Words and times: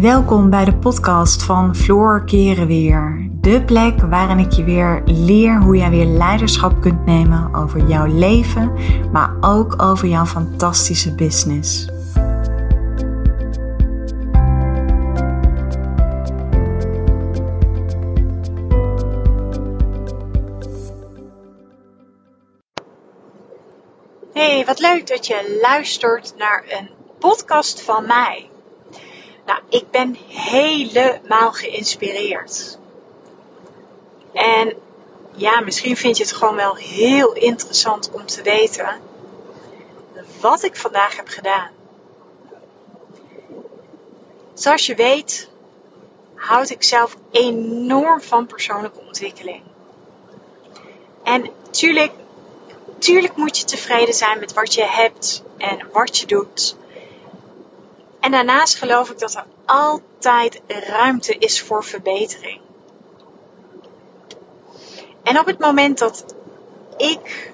Welkom 0.00 0.50
bij 0.50 0.64
de 0.64 0.76
podcast 0.76 1.42
van 1.42 1.76
Floor 1.76 2.24
Keren 2.24 2.66
Weer. 2.66 3.28
De 3.32 3.64
plek 3.64 4.00
waarin 4.00 4.38
ik 4.38 4.52
je 4.52 4.64
weer 4.64 5.02
leer 5.04 5.62
hoe 5.62 5.76
jij 5.76 5.90
weer 5.90 6.04
leiderschap 6.04 6.80
kunt 6.80 7.06
nemen 7.06 7.54
over 7.54 7.86
jouw 7.86 8.06
leven, 8.06 8.72
maar 9.12 9.36
ook 9.40 9.82
over 9.82 10.08
jouw 10.08 10.24
fantastische 10.24 11.14
business. 11.14 11.88
Hey, 24.32 24.64
wat 24.66 24.78
leuk 24.78 25.06
dat 25.06 25.26
je 25.26 25.58
luistert 25.62 26.34
naar 26.36 26.64
een 26.68 26.90
podcast 27.18 27.82
van 27.82 28.06
mij. 28.06 28.48
Nou, 29.48 29.60
ik 29.68 29.90
ben 29.90 30.16
helemaal 30.28 31.52
geïnspireerd. 31.52 32.78
En 34.32 34.76
ja, 35.34 35.60
misschien 35.60 35.96
vind 35.96 36.16
je 36.16 36.22
het 36.22 36.32
gewoon 36.32 36.54
wel 36.54 36.74
heel 36.76 37.32
interessant 37.32 38.10
om 38.10 38.26
te 38.26 38.42
weten 38.42 39.00
wat 40.40 40.62
ik 40.62 40.76
vandaag 40.76 41.16
heb 41.16 41.28
gedaan. 41.28 41.70
Zoals 44.54 44.86
je 44.86 44.94
weet, 44.94 45.50
houd 46.34 46.70
ik 46.70 46.82
zelf 46.82 47.16
enorm 47.30 48.20
van 48.20 48.46
persoonlijke 48.46 49.00
ontwikkeling. 49.00 49.62
En 51.24 51.50
tuurlijk, 51.70 52.12
tuurlijk 52.98 53.36
moet 53.36 53.58
je 53.58 53.64
tevreden 53.64 54.14
zijn 54.14 54.38
met 54.38 54.52
wat 54.52 54.74
je 54.74 54.84
hebt 54.84 55.42
en 55.56 55.88
wat 55.92 56.18
je 56.18 56.26
doet. 56.26 56.76
En 58.20 58.30
daarnaast 58.30 58.74
geloof 58.74 59.10
ik 59.10 59.18
dat 59.18 59.34
er 59.34 59.44
altijd 59.64 60.60
ruimte 60.66 61.38
is 61.38 61.62
voor 61.62 61.84
verbetering. 61.84 62.60
En 65.22 65.38
op 65.38 65.46
het 65.46 65.58
moment 65.58 65.98
dat 65.98 66.34
ik 66.96 67.52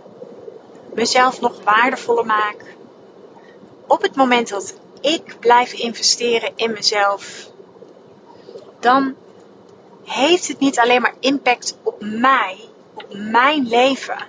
mezelf 0.94 1.41
nog 1.41 1.62
waardevoller 1.64 2.27
maak, 2.27 2.77
op 3.86 4.02
het 4.02 4.16
moment 4.16 4.48
dat 4.48 4.74
ik 5.00 5.36
blijf 5.41 5.72
investeren 5.72 6.52
in 6.56 6.72
mezelf, 6.72 7.50
dan 8.80 9.14
heeft 10.05 10.48
het 10.48 10.58
niet 10.58 10.78
alleen 10.78 11.02
maar 11.02 11.14
impact 11.20 11.77
op 11.83 11.96
mij, 12.00 12.58
op 12.94 13.06
mijn 13.11 13.69
leven, 13.69 14.28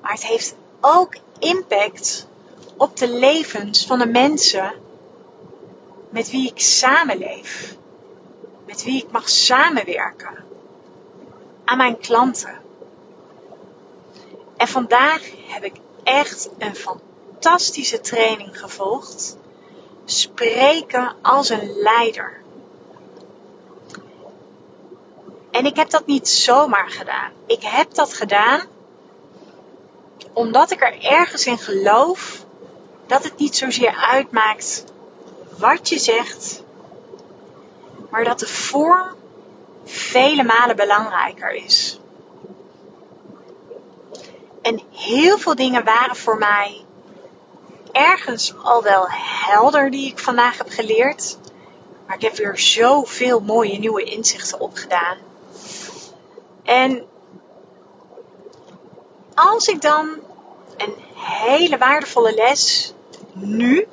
maar 0.00 0.12
het 0.12 0.26
heeft 0.26 0.54
ook 0.80 1.16
impact 1.38 2.28
op 2.76 2.96
de 2.96 3.08
levens 3.08 3.86
van 3.86 3.98
de 3.98 4.06
mensen 4.06 4.72
met 6.14 6.30
wie 6.30 6.48
ik 6.48 6.60
samenleef, 6.60 7.76
met 8.66 8.84
wie 8.84 9.02
ik 9.02 9.10
mag 9.10 9.28
samenwerken, 9.28 10.44
aan 11.64 11.76
mijn 11.76 11.98
klanten. 11.98 12.60
En 14.56 14.68
vandaag 14.68 15.22
heb 15.46 15.64
ik 15.64 15.74
echt 16.02 16.48
een 16.58 16.74
fantastische 16.74 18.00
training 18.00 18.60
gevolgd. 18.60 19.36
Spreken 20.04 21.14
als 21.22 21.48
een 21.48 21.72
leider. 21.72 22.42
En 25.50 25.66
ik 25.66 25.76
heb 25.76 25.90
dat 25.90 26.06
niet 26.06 26.28
zomaar 26.28 26.90
gedaan. 26.90 27.32
Ik 27.46 27.62
heb 27.62 27.94
dat 27.94 28.14
gedaan 28.14 28.62
omdat 30.32 30.70
ik 30.70 30.82
er 30.82 31.04
ergens 31.04 31.46
in 31.46 31.58
geloof 31.58 32.44
dat 33.06 33.24
het 33.24 33.38
niet 33.38 33.56
zozeer 33.56 33.94
uitmaakt 33.94 34.84
wat 35.58 35.88
je 35.88 35.98
zegt, 35.98 36.62
maar 38.10 38.24
dat 38.24 38.38
de 38.38 38.46
vorm 38.46 39.14
vele 39.84 40.42
malen 40.42 40.76
belangrijker 40.76 41.52
is. 41.52 42.00
En 44.62 44.80
heel 44.90 45.38
veel 45.38 45.54
dingen 45.54 45.84
waren 45.84 46.16
voor 46.16 46.38
mij 46.38 46.84
ergens 47.92 48.54
al 48.62 48.82
wel 48.82 49.06
helder 49.08 49.90
die 49.90 50.10
ik 50.10 50.18
vandaag 50.18 50.58
heb 50.58 50.68
geleerd. 50.68 51.38
Maar 52.06 52.16
ik 52.16 52.22
heb 52.22 52.36
weer 52.36 52.58
zoveel 52.58 53.40
mooie 53.40 53.78
nieuwe 53.78 54.02
inzichten 54.02 54.60
opgedaan. 54.60 55.18
En 56.62 57.06
als 59.34 59.66
ik 59.66 59.80
dan 59.80 60.08
een 60.76 60.94
hele 61.14 61.78
waardevolle 61.78 62.34
les 62.34 62.92
nu 63.32 63.86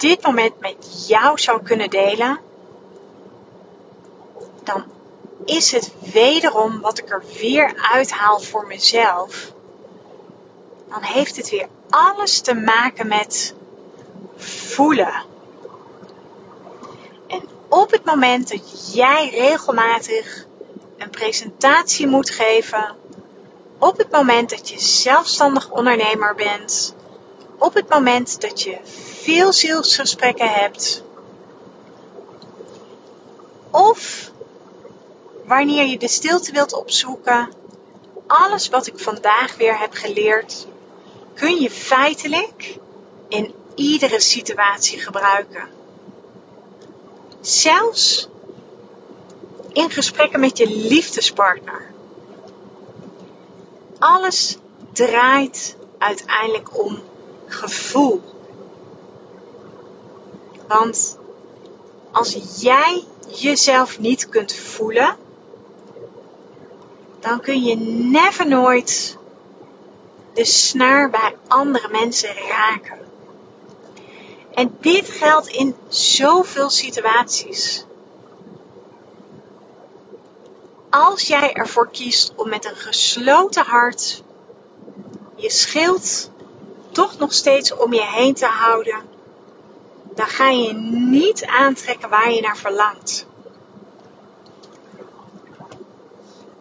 dit 0.00 0.22
moment 0.22 0.60
met 0.60 1.06
jou 1.08 1.38
zou 1.38 1.62
kunnen 1.62 1.90
delen, 1.90 2.38
dan 4.62 4.84
is 5.44 5.72
het 5.72 5.92
wederom 6.12 6.80
wat 6.80 6.98
ik 6.98 7.10
er 7.10 7.22
weer 7.40 7.88
uithaal 7.92 8.40
voor 8.40 8.66
mezelf. 8.66 9.52
Dan 10.88 11.02
heeft 11.02 11.36
het 11.36 11.50
weer 11.50 11.68
alles 11.90 12.40
te 12.40 12.54
maken 12.54 13.08
met 13.08 13.54
voelen. 14.36 15.24
En 17.26 17.42
op 17.68 17.90
het 17.90 18.04
moment 18.04 18.48
dat 18.48 18.94
jij 18.94 19.30
regelmatig 19.30 20.46
een 20.98 21.10
presentatie 21.10 22.06
moet 22.06 22.30
geven, 22.30 22.96
op 23.78 23.98
het 23.98 24.10
moment 24.10 24.50
dat 24.50 24.68
je 24.68 24.78
zelfstandig 24.78 25.70
ondernemer 25.70 26.34
bent, 26.34 26.94
op 27.60 27.74
het 27.74 27.88
moment 27.88 28.40
dat 28.40 28.62
je 28.62 28.78
veel 29.22 29.52
zielsgesprekken 29.52 30.48
hebt, 30.48 31.02
of 33.70 34.30
wanneer 35.44 35.86
je 35.86 35.98
de 35.98 36.08
stilte 36.08 36.52
wilt 36.52 36.72
opzoeken, 36.72 37.52
alles 38.26 38.68
wat 38.68 38.86
ik 38.86 38.98
vandaag 38.98 39.56
weer 39.56 39.78
heb 39.78 39.92
geleerd, 39.92 40.66
kun 41.34 41.60
je 41.60 41.70
feitelijk 41.70 42.78
in 43.28 43.54
iedere 43.74 44.20
situatie 44.20 44.98
gebruiken. 44.98 45.68
Zelfs 47.40 48.28
in 49.72 49.90
gesprekken 49.90 50.40
met 50.40 50.58
je 50.58 50.68
liefdespartner. 50.68 51.90
Alles 53.98 54.58
draait 54.92 55.76
uiteindelijk 55.98 56.78
om 56.78 57.02
gevoel. 57.52 58.22
Want 60.66 61.18
als 62.10 62.38
jij 62.60 63.04
jezelf 63.28 63.98
niet 63.98 64.28
kunt 64.28 64.54
voelen, 64.54 65.16
dan 67.20 67.40
kun 67.40 67.62
je 67.62 67.76
never 67.76 68.48
nooit 68.48 69.18
de 70.32 70.44
snaar 70.44 71.10
bij 71.10 71.36
andere 71.48 71.88
mensen 71.88 72.34
raken. 72.48 72.98
En 74.54 74.76
dit 74.80 75.08
geldt 75.08 75.48
in 75.48 75.74
zoveel 75.88 76.70
situaties. 76.70 77.84
Als 80.90 81.26
jij 81.26 81.52
ervoor 81.52 81.88
kiest 81.90 82.32
om 82.36 82.48
met 82.48 82.64
een 82.64 82.76
gesloten 82.76 83.64
hart 83.64 84.22
je 85.40 85.50
schild 85.50 86.30
toch 86.92 87.18
nog 87.18 87.32
steeds 87.32 87.74
om 87.74 87.92
je 87.92 88.04
heen 88.04 88.34
te 88.34 88.46
houden, 88.46 89.02
dan 90.14 90.26
ga 90.26 90.48
je 90.48 90.72
niet 90.74 91.44
aantrekken 91.44 92.08
waar 92.08 92.32
je 92.32 92.40
naar 92.40 92.56
verlangt. 92.56 93.26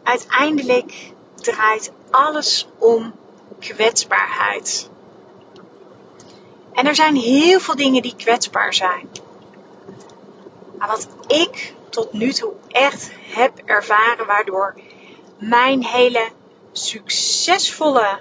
Uiteindelijk 0.04 1.12
draait 1.36 1.92
alles 2.10 2.68
om 2.78 3.14
kwetsbaarheid. 3.60 4.90
En 6.74 6.88
er 6.88 6.96
zijn 6.96 7.16
heel 7.16 7.60
veel 7.60 7.76
dingen 7.76 8.02
die 8.02 8.16
kwetsbaar 8.16 8.74
zijn. 8.74 9.10
Maar 10.78 10.88
wat 10.88 11.08
ik 11.28 11.74
tot 11.90 12.14
nu 12.14 12.34
toe 12.34 12.54
echt 12.68 13.10
heb 13.22 13.58
ervaren, 13.66 14.26
waardoor 14.26 14.76
mijn 15.38 15.84
hele 15.84 16.30
succesvolle 16.72 18.20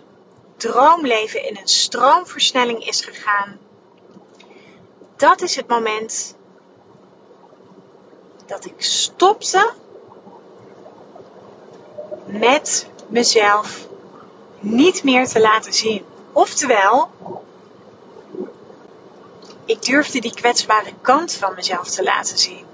droomleven 0.58 1.48
in 1.48 1.56
een 1.56 1.68
stroomversnelling 1.68 2.86
is 2.86 3.00
gegaan, 3.00 3.58
dat 5.16 5.40
is 5.40 5.56
het 5.56 5.68
moment 5.68 6.36
dat 8.46 8.64
ik 8.64 8.74
stopte 8.76 9.72
met 12.24 12.88
mezelf 13.08 13.88
niet 14.60 15.02
meer 15.04 15.28
te 15.28 15.40
laten 15.40 15.72
zien. 15.72 16.04
Oftewel, 16.32 17.10
ik 19.64 19.82
durfde 19.82 20.20
die 20.20 20.34
kwetsbare 20.34 20.92
kant 21.00 21.32
van 21.32 21.54
mezelf 21.54 21.88
te 21.88 22.02
laten 22.02 22.38
zien. 22.38 22.66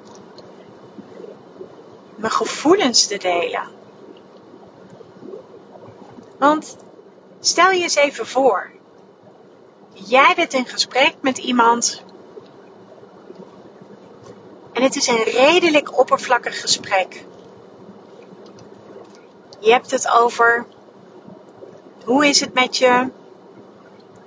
Mijn 2.14 2.32
gevoelens 2.32 3.06
te 3.06 3.16
delen. 3.16 3.68
Want 6.38 6.76
stel 7.46 7.70
je 7.70 7.82
eens 7.82 7.94
even 7.94 8.26
voor. 8.26 8.70
Jij 9.92 10.32
bent 10.36 10.52
in 10.52 10.66
gesprek 10.66 11.14
met 11.20 11.38
iemand 11.38 12.02
En 14.74 14.82
het 14.82 14.96
is 14.96 15.06
een 15.06 15.22
redelijk 15.22 15.98
oppervlakkig 15.98 16.60
gesprek. 16.60 17.24
Je 19.58 19.70
hebt 19.70 19.90
het 19.90 20.10
over 20.10 20.66
hoe 22.04 22.26
is 22.26 22.40
het 22.40 22.54
met 22.54 22.76
je? 22.76 23.10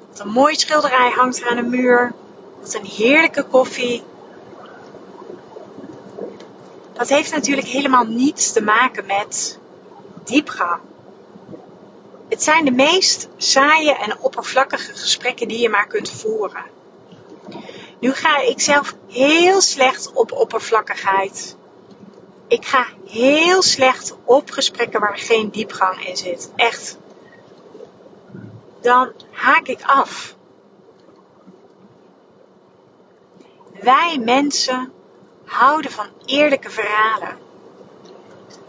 Wat 0.09 0.19
een 0.19 0.29
mooie 0.31 0.59
schilderij 0.59 1.11
hangt 1.11 1.41
er 1.41 1.49
aan 1.49 1.55
de 1.55 1.61
muur. 1.61 2.13
Wat 2.61 2.73
een 2.73 2.85
heerlijke 2.85 3.43
koffie. 3.43 4.03
Dat 6.93 7.09
heeft 7.09 7.31
natuurlijk 7.31 7.67
helemaal 7.67 8.05
niets 8.05 8.51
te 8.51 8.63
maken 8.63 9.05
met 9.05 9.59
diepgang. 10.23 10.79
Het 12.29 12.43
zijn 12.43 12.65
de 12.65 12.71
meest 12.71 13.27
saaie 13.37 13.95
en 13.95 14.19
oppervlakkige 14.19 14.95
gesprekken 14.95 15.47
die 15.47 15.59
je 15.59 15.69
maar 15.69 15.87
kunt 15.87 16.09
voeren. 16.09 16.65
Nu 17.99 18.13
ga 18.13 18.41
ik 18.41 18.61
zelf 18.61 18.95
heel 19.07 19.61
slecht 19.61 20.13
op 20.13 20.31
oppervlakkigheid. 20.31 21.57
Ik 22.47 22.65
ga 22.65 22.87
heel 23.05 23.61
slecht 23.61 24.15
op 24.23 24.51
gesprekken 24.51 24.99
waar 24.99 25.17
geen 25.17 25.49
diepgang 25.49 26.07
in 26.07 26.17
zit. 26.17 26.51
Echt. 26.55 26.97
Dan 28.81 29.11
haak 29.31 29.67
ik 29.67 29.81
af. 29.81 30.35
Wij 33.81 34.17
mensen 34.23 34.93
houden 35.45 35.91
van 35.91 36.07
eerlijke 36.25 36.69
verhalen. 36.69 37.37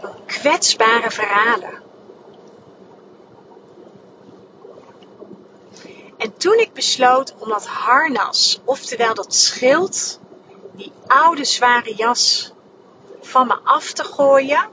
Van 0.01 0.15
kwetsbare 0.27 1.11
verhalen. 1.11 1.88
En 6.19 6.37
toen 6.37 6.59
ik 6.59 6.73
besloot 6.73 7.35
om 7.39 7.49
dat 7.49 7.67
harnas, 7.67 8.61
oftewel 8.65 9.15
dat 9.15 9.35
schild, 9.35 10.21
die 10.73 10.93
oude 11.07 11.45
zware 11.45 11.95
jas, 11.95 12.53
van 13.21 13.47
me 13.47 13.59
af 13.65 13.93
te 13.93 14.05
gooien, 14.05 14.69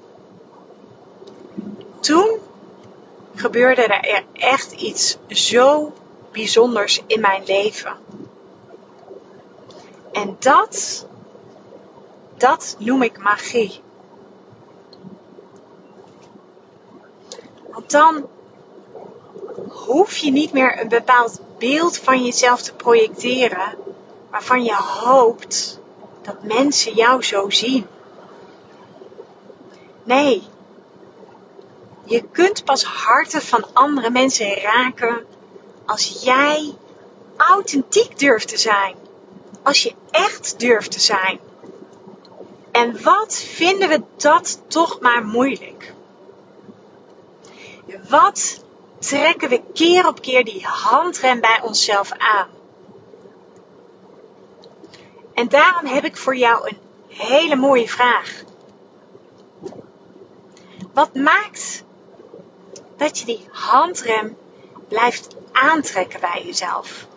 toen 2.00 2.40
gebeurde 3.36 3.82
er 3.82 4.24
echt 4.34 4.72
iets 4.72 5.18
zo 5.28 5.94
bijzonders 6.32 7.02
in 7.08 7.22
mijn 7.22 7.44
leven. 7.46 7.98
En 10.12 10.36
dat, 10.40 11.08
dat 12.38 12.76
noem 12.80 13.04
ik 13.04 13.18
magie. 13.18 13.82
Want 17.70 17.92
dan 17.92 18.28
hoef 19.76 20.18
je 20.18 20.32
niet 20.32 20.52
meer 20.52 20.82
een 20.82 20.88
bepaald 20.88 21.42
beeld 21.58 21.98
van 21.98 22.24
jezelf 22.24 22.62
te 22.62 22.74
projecteren 22.74 23.78
waarvan 24.30 24.64
je 24.64 24.76
hoopt 24.76 25.80
dat 26.22 26.44
mensen 26.44 26.94
jou 26.94 27.24
zo 27.24 27.50
zien. 27.50 27.88
Nee, 30.04 30.44
je 32.04 32.24
kunt 32.32 32.64
pas 32.64 32.84
harten 32.84 33.42
van 33.42 33.66
andere 33.74 34.10
mensen 34.10 34.62
raken 34.62 35.26
als 35.86 36.20
jij 36.24 36.74
authentiek 37.38 38.20
durft 38.20 38.48
te 38.48 38.58
zijn. 38.58 38.96
Als 39.64 39.84
je 39.84 39.94
echt 40.12 40.60
durft 40.60 40.92
te 40.92 41.00
zijn. 41.00 41.40
En 42.72 43.04
wat 43.04 43.36
vinden 43.36 43.90
we 43.90 44.02
dat 44.16 44.62
toch 44.68 45.00
maar 45.00 45.26
moeilijk? 45.26 45.94
Wat 48.10 48.65
trekken 49.00 49.50
we 49.50 49.62
keer 49.74 50.08
op 50.08 50.22
keer 50.22 50.44
die 50.44 50.66
handrem 50.66 51.40
bij 51.40 51.60
onszelf 51.64 52.12
aan. 52.12 52.48
En 55.34 55.48
daarom 55.48 55.86
heb 55.86 56.04
ik 56.04 56.18
voor 56.18 56.36
jou 56.36 56.70
een 56.70 56.78
hele 57.08 57.56
mooie 57.56 57.90
vraag. 57.90 58.44
Wat 60.94 61.16
maakt 61.16 61.84
dat 62.98 63.20
je 63.20 63.26
die 63.26 63.48
handrem 63.52 64.38
blijft 64.88 65.36
aantrekken 65.52 66.20
bij 66.20 66.44
jezelf? 66.46 67.08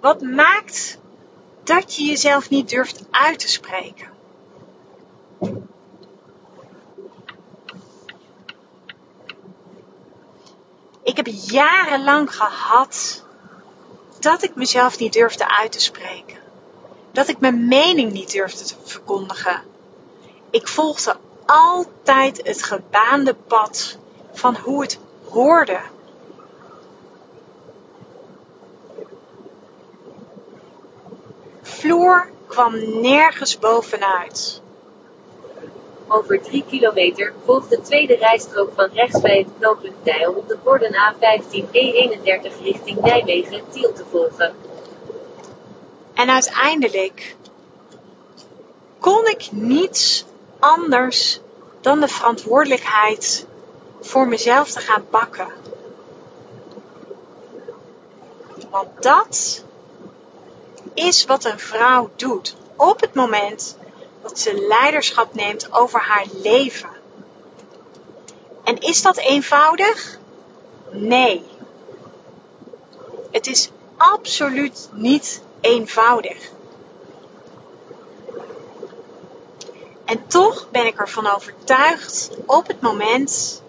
Wat 0.00 0.22
maakt 0.22 0.98
dat 1.64 1.96
je 1.96 2.04
jezelf 2.04 2.50
niet 2.50 2.68
durft 2.68 3.04
uit 3.10 3.38
te 3.38 3.48
spreken? 3.48 4.10
Heb 11.24 11.34
jarenlang 11.34 12.36
gehad 12.36 13.24
dat 14.20 14.42
ik 14.42 14.54
mezelf 14.54 14.98
niet 14.98 15.12
durfde 15.12 15.56
uit 15.56 15.72
te 15.72 15.80
spreken. 15.80 16.38
Dat 17.12 17.28
ik 17.28 17.40
mijn 17.40 17.68
mening 17.68 18.12
niet 18.12 18.32
durfde 18.32 18.64
te 18.64 18.74
verkondigen. 18.84 19.62
Ik 20.50 20.68
volgde 20.68 21.16
altijd 21.46 22.40
het 22.44 22.62
gebaande 22.62 23.34
pad 23.34 23.98
van 24.32 24.56
hoe 24.56 24.82
het 24.82 24.98
hoorde. 25.28 25.80
Floor 31.62 32.30
kwam 32.46 33.00
nergens 33.00 33.58
bovenuit. 33.58 34.61
Over 36.14 36.42
3 36.42 36.64
kilometer 36.68 37.32
volgt 37.44 37.70
de 37.70 37.80
tweede 37.80 38.14
rijstrook 38.14 38.70
van 38.74 38.88
rechts 38.92 39.20
bij 39.20 39.38
het 39.38 39.46
knooppunt 39.58 39.94
Deil 40.02 40.32
op 40.32 40.48
de 40.48 40.58
borden 40.64 40.92
A15 40.92 41.64
E31 41.64 42.62
richting 42.62 43.00
Nijmegen 43.00 43.62
Tiel 43.70 43.92
te 43.92 44.04
volgen. 44.10 44.54
En 46.14 46.30
uiteindelijk 46.30 47.36
kon 48.98 49.26
ik 49.26 49.48
niets 49.50 50.24
anders 50.58 51.40
dan 51.80 52.00
de 52.00 52.08
verantwoordelijkheid 52.08 53.46
voor 54.00 54.28
mezelf 54.28 54.70
te 54.70 54.80
gaan 54.80 55.06
pakken. 55.10 55.48
Want 58.70 59.02
dat 59.02 59.64
is 60.94 61.24
wat 61.24 61.44
een 61.44 61.58
vrouw 61.58 62.10
doet 62.16 62.56
op 62.76 63.00
het 63.00 63.14
moment 63.14 63.76
dat 64.22 64.38
ze 64.38 64.66
leiderschap 64.68 65.34
neemt 65.34 65.72
over 65.72 66.00
haar 66.00 66.26
leven. 66.42 66.90
En 68.64 68.80
is 68.80 69.02
dat 69.02 69.16
eenvoudig? 69.16 70.18
Nee. 70.90 71.44
Het 73.30 73.46
is 73.46 73.70
absoluut 73.96 74.88
niet 74.92 75.42
eenvoudig. 75.60 76.50
En 80.04 80.26
toch 80.26 80.70
ben 80.70 80.86
ik 80.86 80.98
ervan 80.98 81.26
overtuigd 81.26 82.30
op 82.46 82.66
het 82.66 82.80
moment 82.80 83.62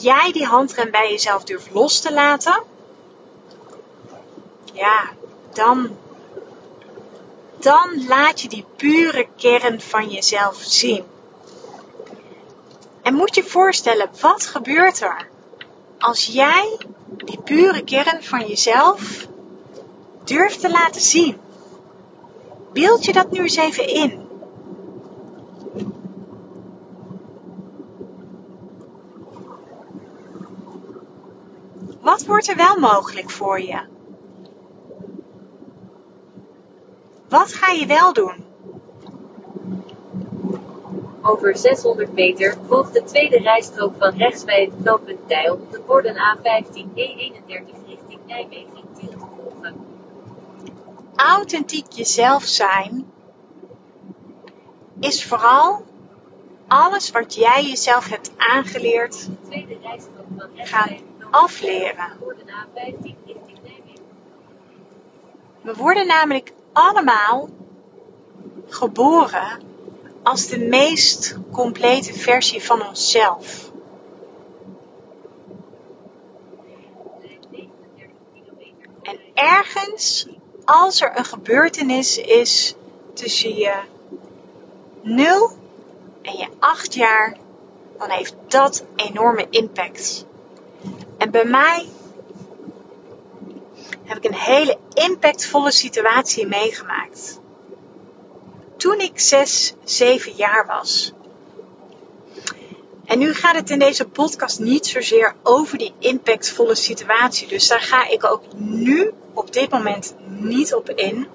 jij 0.00 0.32
die 0.32 0.44
handrem 0.44 0.90
bij 0.90 1.10
jezelf 1.10 1.44
durft 1.44 1.70
los 1.70 2.00
te 2.00 2.12
laten, 2.12 2.62
ja, 4.72 5.10
dan 5.52 5.96
dan 7.60 8.06
laat 8.08 8.40
je 8.40 8.48
die 8.48 8.64
pure 8.76 9.28
kern 9.36 9.80
van 9.80 10.08
jezelf 10.08 10.56
zien. 10.60 11.04
En 13.02 13.14
moet 13.14 13.34
je 13.34 13.44
voorstellen, 13.44 14.10
wat 14.20 14.46
gebeurt 14.46 15.00
er 15.00 15.28
als 15.98 16.26
jij 16.26 16.78
die 17.16 17.40
pure 17.40 17.84
kern 17.84 18.22
van 18.22 18.46
jezelf 18.46 19.26
durft 20.24 20.60
te 20.60 20.70
laten 20.70 21.00
zien? 21.00 21.36
Beeld 22.72 23.04
je 23.04 23.12
dat 23.12 23.30
nu 23.30 23.40
eens 23.40 23.56
even 23.56 23.88
in. 23.88 24.28
Wat 32.00 32.24
wordt 32.24 32.48
er 32.48 32.56
wel 32.56 32.78
mogelijk 32.78 33.30
voor 33.30 33.60
je? 33.60 33.80
Wat 37.30 37.52
ga 37.52 37.72
je 37.72 37.86
wel 37.86 38.12
doen? 38.12 38.44
Over 41.22 41.56
600 41.56 42.12
meter 42.12 42.56
volgt 42.66 42.92
de 42.92 43.02
tweede 43.02 43.38
rijstrook 43.38 43.94
van 43.98 44.16
rechts 44.16 44.44
bij 44.44 44.60
het 44.64 44.82
knooppunt 44.82 45.28
Deil 45.28 45.66
de 45.70 45.80
borden 45.86 46.14
A15 46.14 46.74
E31 46.74 47.86
richting 47.86 48.20
Nijmegen 48.26 48.92
Tiel 48.98 49.08
te 49.08 49.18
volgen. 49.36 49.86
Authentiek 51.14 51.92
jezelf 51.92 52.42
zijn 52.42 53.10
is 55.00 55.24
vooral 55.24 55.84
alles 56.68 57.10
wat 57.10 57.34
jij 57.34 57.64
jezelf 57.64 58.08
hebt 58.08 58.32
aangeleerd 58.36 59.28
Gaan 60.56 60.96
afleren. 61.30 61.96
Deil 61.96 62.12
op 62.12 62.18
de 62.18 62.24
borden 62.24 62.46
A15 62.46 63.26
richting 63.26 63.58
Nijmegen. 63.62 64.04
We 65.62 65.74
worden 65.74 66.06
namelijk 66.06 66.52
allemaal 66.72 67.48
geboren 68.68 69.62
als 70.22 70.46
de 70.46 70.58
meest 70.58 71.36
complete 71.52 72.14
versie 72.14 72.62
van 72.62 72.86
onszelf. 72.86 73.70
Lijn 77.22 77.40
39 77.50 78.06
kilometer. 78.32 78.88
En 79.02 79.18
ergens, 79.34 80.26
als 80.64 81.00
er 81.00 81.18
een 81.18 81.24
gebeurtenis 81.24 82.18
is 82.18 82.74
tussen 83.14 83.54
je 83.56 83.74
0 85.02 85.50
en 86.22 86.36
je 86.36 86.48
8 86.58 86.94
jaar, 86.94 87.36
dan 87.98 88.10
heeft 88.10 88.34
dat 88.48 88.84
enorme 88.96 89.46
impact. 89.50 90.24
En 91.18 91.30
bij 91.30 91.44
mij 91.44 91.86
heb 94.10 94.24
ik 94.24 94.30
een 94.30 94.38
hele 94.38 94.78
impactvolle 94.92 95.70
situatie 95.70 96.46
meegemaakt. 96.46 97.40
Toen 98.76 99.00
ik 99.00 99.20
6, 99.20 99.74
7 99.84 100.32
jaar 100.32 100.66
was. 100.66 101.12
En 103.04 103.18
nu 103.18 103.34
gaat 103.34 103.54
het 103.54 103.70
in 103.70 103.78
deze 103.78 104.08
podcast 104.08 104.60
niet 104.60 104.86
zozeer 104.86 105.34
over 105.42 105.78
die 105.78 105.94
impactvolle 105.98 106.74
situatie. 106.74 107.48
Dus 107.48 107.68
daar 107.68 107.80
ga 107.80 108.08
ik 108.08 108.24
ook 108.24 108.42
nu 108.54 109.12
op 109.34 109.52
dit 109.52 109.70
moment 109.70 110.14
niet 110.26 110.74
op 110.74 110.90
in. 110.90 111.28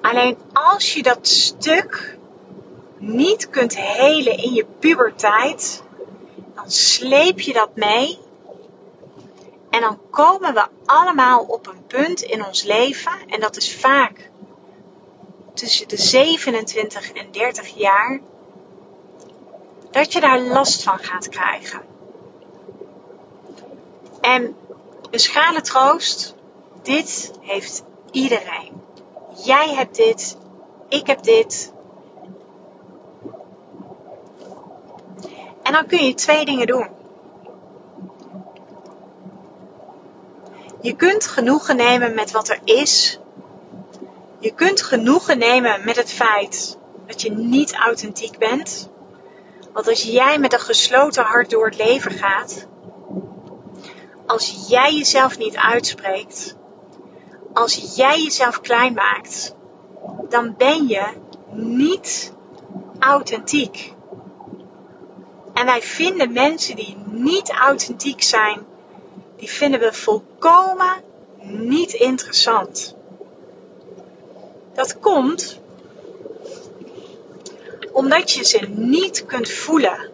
Alleen 0.00 0.38
als 0.52 0.94
je 0.94 1.02
dat 1.02 1.28
stuk 1.28 2.18
niet 2.98 3.50
kunt 3.50 3.76
helen 3.76 4.36
in 4.36 4.54
je 4.54 4.66
puberteit, 4.78 5.82
dan 6.54 6.70
sleep 6.70 7.40
je 7.40 7.52
dat 7.52 7.70
mee. 7.74 8.26
En 9.70 9.80
dan 9.80 10.00
komen 10.10 10.54
we 10.54 10.66
allemaal 10.84 11.40
op 11.40 11.66
een 11.66 11.86
punt 11.86 12.22
in 12.22 12.44
ons 12.44 12.62
leven, 12.62 13.12
en 13.26 13.40
dat 13.40 13.56
is 13.56 13.76
vaak 13.76 14.30
tussen 15.54 15.88
de 15.88 15.96
27 15.96 17.12
en 17.12 17.30
30 17.30 17.68
jaar, 17.68 18.20
dat 19.90 20.12
je 20.12 20.20
daar 20.20 20.40
last 20.40 20.82
van 20.82 20.98
gaat 20.98 21.28
krijgen. 21.28 21.82
En 24.20 24.56
een 25.10 25.18
schale 25.18 25.60
troost, 25.60 26.34
dit 26.82 27.32
heeft 27.40 27.84
iedereen. 28.10 28.82
Jij 29.44 29.74
hebt 29.74 29.96
dit, 29.96 30.36
ik 30.88 31.06
heb 31.06 31.22
dit. 31.22 31.72
En 35.62 35.72
dan 35.72 35.86
kun 35.86 36.04
je 36.04 36.14
twee 36.14 36.44
dingen 36.44 36.66
doen. 36.66 36.97
Je 40.80 40.96
kunt 40.96 41.26
genoegen 41.26 41.76
nemen 41.76 42.14
met 42.14 42.30
wat 42.30 42.48
er 42.48 42.60
is. 42.64 43.18
Je 44.38 44.54
kunt 44.54 44.82
genoegen 44.82 45.38
nemen 45.38 45.84
met 45.84 45.96
het 45.96 46.12
feit 46.12 46.78
dat 47.06 47.22
je 47.22 47.30
niet 47.30 47.74
authentiek 47.74 48.38
bent. 48.38 48.90
Want 49.72 49.88
als 49.88 50.02
jij 50.02 50.38
met 50.38 50.52
een 50.52 50.60
gesloten 50.60 51.24
hart 51.24 51.50
door 51.50 51.66
het 51.66 51.76
leven 51.76 52.10
gaat, 52.10 52.66
als 54.26 54.66
jij 54.68 54.94
jezelf 54.94 55.38
niet 55.38 55.56
uitspreekt, 55.56 56.56
als 57.52 57.94
jij 57.96 58.22
jezelf 58.22 58.60
klein 58.60 58.94
maakt, 58.94 59.54
dan 60.28 60.54
ben 60.56 60.88
je 60.88 61.06
niet 61.50 62.32
authentiek. 62.98 63.94
En 65.54 65.66
wij 65.66 65.82
vinden 65.82 66.32
mensen 66.32 66.76
die 66.76 66.96
niet 67.06 67.50
authentiek 67.50 68.22
zijn, 68.22 68.66
die 69.38 69.50
vinden 69.50 69.80
we 69.80 69.92
volkomen 69.92 71.02
niet 71.42 71.92
interessant. 71.92 72.94
Dat 74.74 74.98
komt 74.98 75.60
omdat 77.92 78.32
je 78.32 78.44
ze 78.44 78.58
niet 78.68 79.26
kunt 79.26 79.50
voelen. 79.50 80.10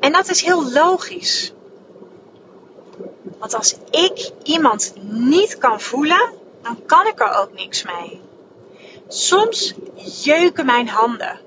En 0.00 0.12
dat 0.12 0.28
is 0.28 0.42
heel 0.42 0.72
logisch. 0.72 1.52
Want 3.38 3.54
als 3.54 3.76
ik 3.90 4.30
iemand 4.42 4.92
niet 5.02 5.58
kan 5.58 5.80
voelen, 5.80 6.32
dan 6.62 6.86
kan 6.86 7.06
ik 7.06 7.20
er 7.20 7.34
ook 7.34 7.52
niks 7.52 7.82
mee. 7.82 8.20
Soms 9.08 9.74
jeuken 10.22 10.66
mijn 10.66 10.88
handen. 10.88 11.40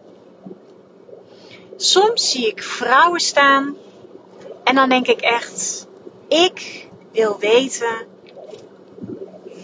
Soms 1.75 2.31
zie 2.31 2.47
ik 2.47 2.63
vrouwen 2.63 3.19
staan 3.19 3.77
en 4.65 4.75
dan 4.75 4.89
denk 4.89 5.07
ik 5.07 5.21
echt, 5.21 5.87
ik 6.27 6.87
wil 7.11 7.37
weten 7.39 8.07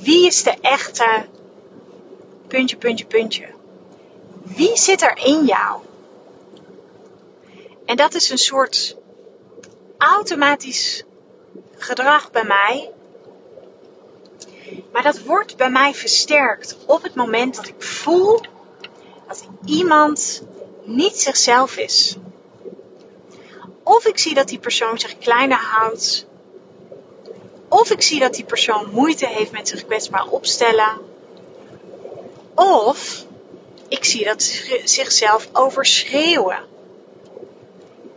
wie 0.02 0.26
is 0.26 0.44
de 0.44 0.56
echte 0.62 1.26
puntje, 2.48 2.78
puntje, 2.78 3.06
puntje. 3.06 3.48
Wie 4.44 4.78
zit 4.78 5.02
er 5.02 5.18
in 5.24 5.46
jou? 5.46 5.82
En 7.86 7.96
dat 7.96 8.14
is 8.14 8.30
een 8.30 8.38
soort 8.38 8.98
automatisch 9.98 11.04
gedrag 11.78 12.32
bij 12.32 12.44
mij. 12.44 12.92
Maar 14.92 15.04
dat 15.04 15.22
wordt 15.22 15.58
bij 15.58 15.70
mij 15.70 15.94
versterkt 15.94 16.78
op 16.86 17.04
het 17.04 17.16
moment 17.16 17.56
dat 17.56 17.68
ik 17.68 17.84
voel 17.84 18.42
dat 19.28 19.48
iemand 19.66 20.44
niet 20.84 21.18
zichzelf 21.20 21.78
is. 21.78 22.18
Of 23.92 24.06
ik 24.06 24.18
zie 24.18 24.34
dat 24.34 24.48
die 24.48 24.60
persoon 24.60 25.00
zich 25.00 25.18
kleiner 25.18 25.58
houdt. 25.58 26.26
Of 27.68 27.92
ik 27.92 28.02
zie 28.02 28.20
dat 28.20 28.34
die 28.34 28.44
persoon 28.44 28.90
moeite 28.92 29.28
heeft 29.28 29.52
met 29.52 29.68
zich 29.68 29.86
kwetsbaar 29.86 30.28
opstellen. 30.28 30.98
Of 32.56 33.26
ik 33.88 34.06
zie 34.06 34.26
dat 34.26 34.44
ze 34.44 34.82
zichzelf 34.84 35.50
overschreeuwen. 35.54 36.66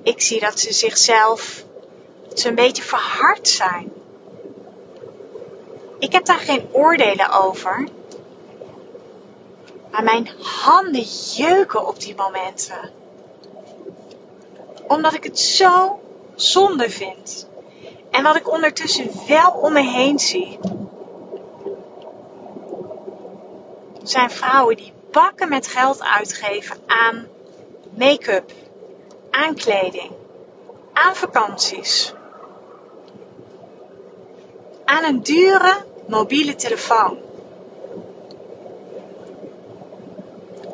Ik 0.03 0.21
zie 0.21 0.41
dat 0.41 0.59
ze 0.61 0.73
zichzelf 0.73 1.65
ze 2.35 2.49
een 2.49 2.55
beetje 2.55 2.83
verhard 2.83 3.49
zijn. 3.49 3.93
Ik 5.99 6.13
heb 6.13 6.25
daar 6.25 6.39
geen 6.39 6.69
oordelen 6.73 7.31
over. 7.31 7.89
Maar 9.91 10.05
mijn 10.05 10.29
handen 10.41 11.05
jeuken 11.37 11.87
op 11.87 12.01
die 12.01 12.15
momenten. 12.15 13.03
Omdat 14.89 15.15
ik 15.15 15.25
het 15.25 15.39
zo 15.39 16.01
zonde 16.35 16.91
vind. 16.91 17.49
En 18.11 18.23
wat 18.23 18.37
ik 18.37 18.51
ondertussen 18.51 19.11
wel 19.29 19.51
om 19.51 19.73
me 19.73 19.83
heen 19.83 20.19
zie. 20.19 20.59
Zijn 24.03 24.31
vrouwen 24.31 24.77
die 24.77 24.93
bakken 25.11 25.49
met 25.49 25.67
geld 25.67 26.03
uitgeven 26.03 26.77
aan 26.87 27.27
make-up, 27.91 28.53
aan 29.31 29.55
kleding, 29.55 30.11
aan 30.93 31.17
vakanties, 31.17 32.15
aan 34.85 35.05
een 35.05 35.23
dure 35.23 35.85
mobiele 36.07 36.55
telefoon. 36.55 37.19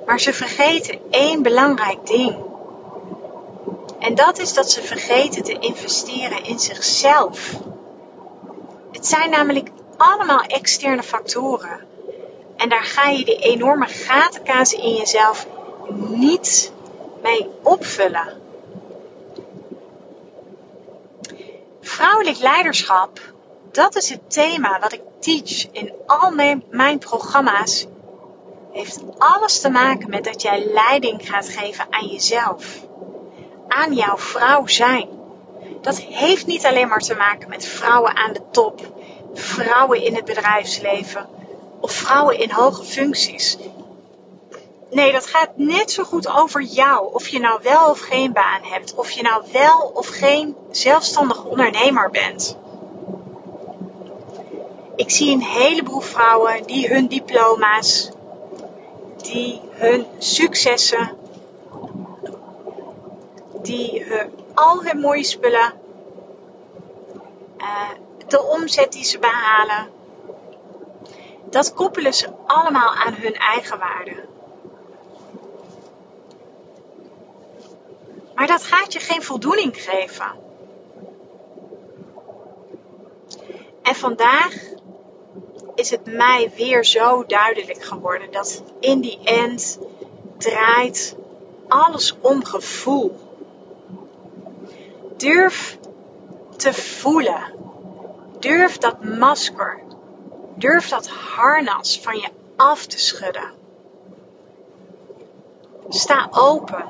Maar 0.07 0.21
ze 0.21 0.33
vergeten 0.33 1.00
één 1.11 1.43
belangrijk 1.43 2.07
ding. 2.07 2.50
En 4.00 4.14
dat 4.14 4.38
is 4.38 4.54
dat 4.54 4.71
ze 4.71 4.83
vergeten 4.83 5.42
te 5.42 5.59
investeren 5.59 6.45
in 6.45 6.59
zichzelf. 6.59 7.52
Het 8.92 9.07
zijn 9.07 9.30
namelijk 9.30 9.69
allemaal 9.97 10.40
externe 10.40 11.02
factoren. 11.02 11.87
En 12.57 12.69
daar 12.69 12.85
ga 12.85 13.09
je 13.09 13.25
die 13.25 13.38
enorme 13.38 13.87
gatenkaas 13.87 14.73
in 14.73 14.95
jezelf 14.95 15.47
niet 16.09 16.73
mee 17.23 17.49
opvullen. 17.62 18.40
Vrouwelijk 21.80 22.38
leiderschap, 22.38 23.21
dat 23.73 23.97
is 23.97 24.11
het 24.11 24.30
thema 24.30 24.78
wat 24.80 24.92
ik 24.92 25.02
teach 25.19 25.71
in 25.73 25.92
al 26.07 26.30
mijn, 26.30 26.64
mijn 26.71 26.99
programma's. 26.99 27.87
Heeft 28.73 29.00
alles 29.19 29.61
te 29.61 29.71
maken 29.71 30.11
met 30.11 30.25
dat 30.25 30.42
jij 30.42 30.64
leiding 30.64 31.28
gaat 31.28 31.49
geven 31.49 31.87
aan 31.90 32.07
jezelf. 32.07 32.88
Aan 33.73 33.95
jouw 33.95 34.17
vrouw 34.17 34.67
zijn. 34.67 35.09
Dat 35.81 36.00
heeft 36.00 36.47
niet 36.47 36.67
alleen 36.67 36.89
maar 36.89 37.00
te 37.00 37.15
maken 37.15 37.49
met 37.49 37.67
vrouwen 37.67 38.17
aan 38.17 38.33
de 38.33 38.43
top, 38.50 38.93
vrouwen 39.35 40.03
in 40.03 40.15
het 40.15 40.25
bedrijfsleven 40.25 41.29
of 41.81 41.93
vrouwen 41.93 42.39
in 42.39 42.50
hoge 42.50 42.85
functies. 42.85 43.57
Nee, 44.91 45.12
dat 45.12 45.27
gaat 45.27 45.50
net 45.55 45.91
zo 45.91 46.05
goed 46.05 46.29
over 46.29 46.62
jou. 46.62 47.15
Of 47.15 47.29
je 47.29 47.39
nou 47.39 47.61
wel 47.62 47.91
of 47.91 48.00
geen 48.00 48.33
baan 48.33 48.62
hebt. 48.62 48.95
Of 48.95 49.11
je 49.11 49.23
nou 49.23 49.45
wel 49.53 49.91
of 49.95 50.07
geen 50.07 50.57
zelfstandig 50.71 51.45
ondernemer 51.45 52.11
bent. 52.11 52.57
Ik 54.97 55.11
zie 55.11 55.33
een 55.33 55.43
heleboel 55.43 56.00
vrouwen 56.00 56.67
die 56.67 56.89
hun 56.89 57.07
diploma's, 57.07 58.11
die 59.17 59.61
hun 59.71 60.07
successen, 60.19 61.19
die 63.62 64.05
hun, 64.05 64.33
al 64.55 64.85
hun 64.85 65.00
mooie 65.00 65.25
spullen, 65.25 65.73
uh, 67.59 67.90
de 68.26 68.43
omzet 68.43 68.93
die 68.93 69.05
ze 69.05 69.19
behalen, 69.19 69.90
dat 71.50 71.75
koppelen 71.75 72.14
ze 72.14 72.29
allemaal 72.47 72.95
aan 72.95 73.14
hun 73.14 73.35
eigen 73.35 73.79
waarde. 73.79 74.29
Maar 78.35 78.47
dat 78.47 78.62
gaat 78.62 78.93
je 78.93 79.00
geen 79.00 79.23
voldoening 79.23 79.83
geven. 79.83 80.33
En 83.83 83.95
vandaag 83.95 84.55
is 85.75 85.90
het 85.90 86.07
mij 86.07 86.52
weer 86.57 86.85
zo 86.85 87.25
duidelijk 87.26 87.83
geworden 87.83 88.33
dat 88.33 88.62
in 88.81 89.00
die 89.00 89.19
end 89.25 89.79
draait 90.37 91.17
alles 91.69 92.14
om 92.21 92.45
gevoel. 92.45 93.30
Durf 95.21 95.79
te 96.57 96.73
voelen. 96.73 97.43
Durf 98.39 98.79
dat 98.79 99.05
masker. 99.05 99.83
Durf 100.55 100.89
dat 100.89 101.09
harnas 101.09 102.00
van 102.00 102.17
je 102.17 102.29
af 102.57 102.87
te 102.87 102.99
schudden. 102.99 103.53
Sta 105.89 106.29
open. 106.31 106.85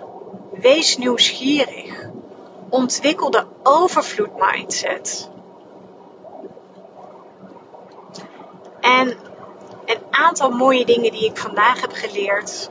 Wees 0.52 0.96
nieuwsgierig. 0.96 2.08
Ontwikkel 2.68 3.30
de 3.30 3.44
overvloed 3.62 4.36
mindset. 4.36 5.30
En 8.80 9.08
een 9.84 10.02
aantal 10.10 10.50
mooie 10.50 10.84
dingen 10.84 11.12
die 11.12 11.24
ik 11.24 11.36
vandaag 11.36 11.80
heb 11.80 11.92
geleerd 11.92 12.70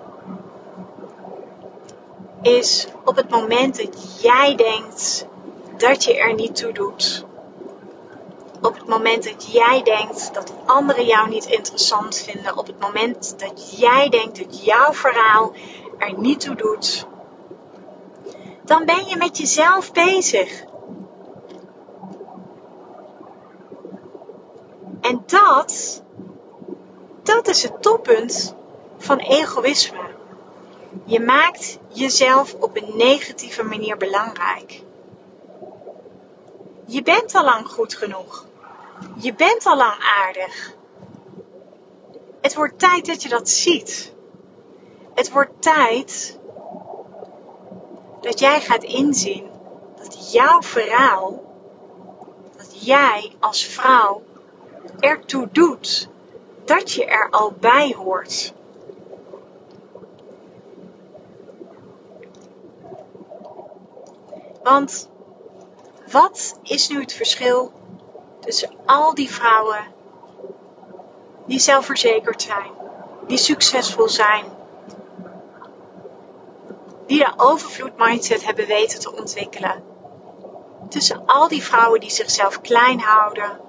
is 2.42 2.88
op 3.06 3.16
het 3.16 3.30
moment 3.30 3.78
dat 3.78 4.22
jij 4.22 4.56
denkt 4.56 5.28
dat 5.80 6.04
je 6.04 6.18
er 6.18 6.34
niet 6.34 6.56
toe 6.56 6.72
doet. 6.72 7.26
Op 8.62 8.74
het 8.74 8.88
moment 8.88 9.24
dat 9.24 9.52
jij 9.52 9.82
denkt 9.84 10.34
dat 10.34 10.54
anderen 10.66 11.06
jou 11.06 11.30
niet 11.30 11.46
interessant 11.46 12.18
vinden. 12.18 12.58
Op 12.58 12.68
het 12.68 12.80
moment 12.80 13.40
dat 13.40 13.80
jij 13.80 14.10
denkt 14.10 14.38
dat 14.38 14.66
jouw 14.66 14.94
verhaal 14.94 15.54
er 15.98 16.20
niet 16.20 16.40
toe 16.40 16.56
doet. 16.56 17.08
Dan 18.64 18.86
ben 18.86 19.06
je 19.06 19.18
met 19.18 19.38
jezelf 19.38 19.92
bezig. 19.92 20.64
En 25.02 25.24
dat, 25.26 26.04
dat 27.24 27.48
is 27.48 27.64
het 27.64 27.82
toppunt 27.82 28.56
van 28.98 29.18
egoïsme. 29.18 30.10
Je 31.06 31.20
maakt 31.20 31.80
jezelf 31.88 32.54
op 32.54 32.78
een 32.78 32.98
negatieve 32.98 33.64
manier 33.64 33.98
belangrijk. 33.98 34.84
Je 36.90 37.04
bent 37.04 37.36
al 37.36 37.44
lang 37.44 37.68
goed 37.68 37.94
genoeg. 37.94 38.46
Je 39.16 39.34
bent 39.34 39.66
al 39.66 39.78
lang 39.78 40.00
aardig. 40.24 40.74
Het 42.42 42.56
wordt 42.56 42.80
tijd 42.80 43.06
dat 43.06 43.24
je 43.24 43.30
dat 43.30 43.50
ziet. 43.50 44.14
Het 45.14 45.32
wordt 45.32 45.62
tijd 45.62 46.40
dat 48.22 48.40
jij 48.40 48.62
gaat 48.62 48.84
inzien 48.84 49.50
dat 49.98 50.32
jouw 50.32 50.62
verhaal, 50.62 51.44
dat 52.58 52.86
jij 52.86 53.36
als 53.40 53.66
vrouw 53.66 54.22
ertoe 55.00 55.50
doet 55.52 56.10
dat 56.66 56.92
je 56.92 57.06
er 57.06 57.30
al 57.30 57.52
bij 57.60 57.96
hoort. 57.98 58.54
Want 64.64 65.10
wat 66.12 66.60
is 66.64 66.88
nu 66.88 67.00
het 67.00 67.14
verschil 67.14 67.72
tussen 68.40 68.70
al 68.86 69.14
die 69.14 69.32
vrouwen 69.32 69.84
die 71.46 71.60
zelfverzekerd 71.60 72.42
zijn, 72.42 72.72
die 73.28 73.38
succesvol 73.38 74.10
zijn, 74.10 74.46
die 77.06 77.20
de 77.20 77.34
overvloed 77.38 77.98
mindset 77.98 78.46
hebben 78.46 78.68
weten 78.68 79.00
te 79.00 79.16
ontwikkelen? 79.16 79.84
Tussen 80.90 81.26
al 81.26 81.48
die 81.48 81.64
vrouwen 81.64 82.00
die 82.00 82.10
zichzelf 82.10 82.62
klein 82.62 83.00
houden, 83.00 83.60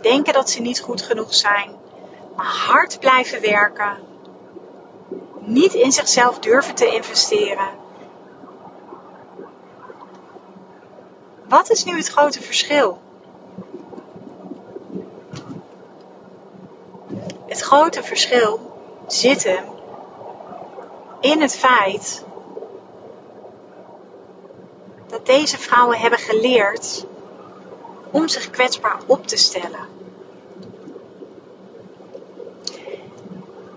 denken 0.00 0.32
dat 0.32 0.50
ze 0.50 0.60
niet 0.60 0.80
goed 0.80 1.02
genoeg 1.02 1.34
zijn, 1.34 1.76
maar 2.36 2.54
hard 2.66 3.00
blijven 3.00 3.40
werken, 3.40 3.98
niet 5.38 5.74
in 5.74 5.92
zichzelf 5.92 6.38
durven 6.38 6.74
te 6.74 6.86
investeren 6.86 7.79
Wat 11.50 11.70
is 11.70 11.84
nu 11.84 11.96
het 11.96 12.08
grote 12.08 12.42
verschil? 12.42 12.98
Het 17.46 17.60
grote 17.60 18.02
verschil 18.02 18.72
zit 19.06 19.44
hem 19.44 19.64
in 21.20 21.40
het 21.40 21.56
feit 21.56 22.24
dat 25.06 25.26
deze 25.26 25.58
vrouwen 25.58 25.98
hebben 25.98 26.18
geleerd 26.18 27.06
om 28.10 28.28
zich 28.28 28.50
kwetsbaar 28.50 29.00
op 29.06 29.26
te 29.26 29.36
stellen. 29.36 29.88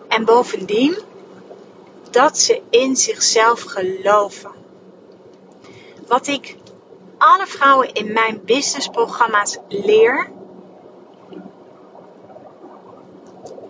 En 0.08 0.26
bovendien 0.26 0.98
dat 2.10 2.38
ze 2.38 2.62
in 2.70 2.96
zichzelf 2.96 3.62
geloven. 3.62 4.52
Wat 6.08 6.28
ik 6.28 6.62
alle 7.24 7.48
vrouwen 7.48 7.94
in 7.94 8.14
mijn 8.14 8.42
businessprogramma's 8.46 9.58
leer, 9.68 10.32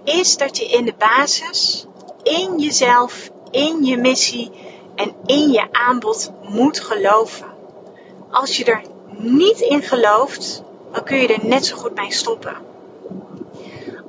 is 0.03 0.37
dat 0.37 0.57
je 0.57 0.65
in 0.65 0.85
de 0.85 0.93
basis 0.97 1.85
in 2.23 2.59
jezelf, 2.59 3.29
in 3.51 3.83
je 3.83 3.97
missie 3.97 4.51
en 4.95 5.15
in 5.25 5.51
je 5.51 5.67
aanbod 5.71 6.31
moet 6.41 6.79
geloven. 6.79 7.47
Als 8.31 8.57
je 8.57 8.65
er 8.65 8.81
niet 9.17 9.59
in 9.59 9.81
gelooft, 9.81 10.63
dan 10.91 11.03
kun 11.03 11.17
je 11.17 11.27
er 11.27 11.45
net 11.45 11.65
zo 11.65 11.75
goed 11.75 11.95
mee 11.95 12.11
stoppen. 12.11 12.57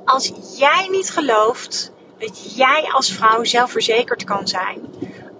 Als 0.05 0.31
jij 0.57 0.87
niet 0.91 1.09
gelooft 1.09 1.91
dat 2.17 2.55
jij 2.55 2.89
als 2.91 3.11
vrouw 3.11 3.43
zelfverzekerd 3.43 4.23
kan 4.23 4.47
zijn, 4.47 4.89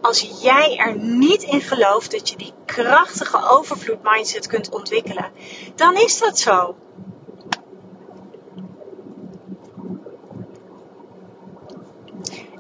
als 0.06 0.30
jij 0.42 0.78
er 0.78 0.98
niet 0.98 1.44
in 1.44 1.62
gelooft 1.62 2.12
dat 2.12 2.30
je 2.30 2.36
die 2.36 2.54
krachtige 2.66 3.50
overvloed 3.50 4.04
mindset 4.04 4.48
kunt 4.48 4.70
ontwikkelen, 4.70 5.32
dan 5.76 5.96
is 5.96 6.20
dat 6.20 6.40
zo. 6.40 6.76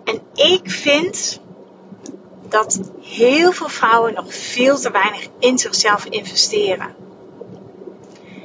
En 0.03 0.21
ik 0.33 0.69
vind 0.69 1.41
dat 2.49 2.79
heel 3.01 3.51
veel 3.51 3.69
vrouwen 3.69 4.13
nog 4.13 4.33
veel 4.33 4.77
te 4.77 4.91
weinig 4.91 5.27
in 5.39 5.57
zichzelf 5.57 6.05
investeren. 6.05 6.95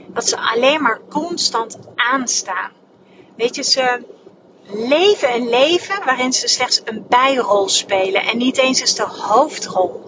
Dat 0.07 0.29
ze 0.29 0.39
alleen 0.39 0.83
maar 0.83 1.01
constant 1.09 1.79
aanstaan. 1.95 2.73
Weet 3.37 3.55
je, 3.55 3.63
ze, 3.63 4.05
leven 4.73 5.35
een 5.35 5.49
leven 5.49 6.05
waarin 6.05 6.33
ze 6.33 6.49
slechts 6.49 6.81
een 6.85 7.05
bijrol 7.09 7.69
spelen 7.69 8.23
en 8.23 8.39
niet 8.39 8.59
eens 8.59 8.81
eens 8.81 8.95
de 8.95 9.07
hoofdrol. 9.07 10.03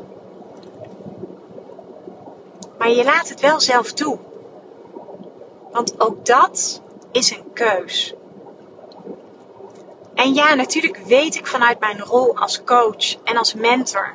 Maar 2.78 2.90
je 2.90 3.04
laat 3.04 3.28
het 3.28 3.40
wel 3.40 3.60
zelf 3.60 3.92
toe. 3.92 4.18
Want 5.70 6.00
ook 6.00 6.26
dat 6.26 6.82
is 7.12 7.30
een 7.30 7.52
keus. 7.52 8.14
En 10.14 10.34
ja, 10.34 10.54
natuurlijk 10.54 10.96
weet 10.96 11.34
ik 11.34 11.46
vanuit 11.46 11.80
mijn 11.80 12.00
rol 12.00 12.36
als 12.36 12.64
coach 12.64 13.14
en 13.24 13.36
als 13.36 13.54
mentor 13.54 14.14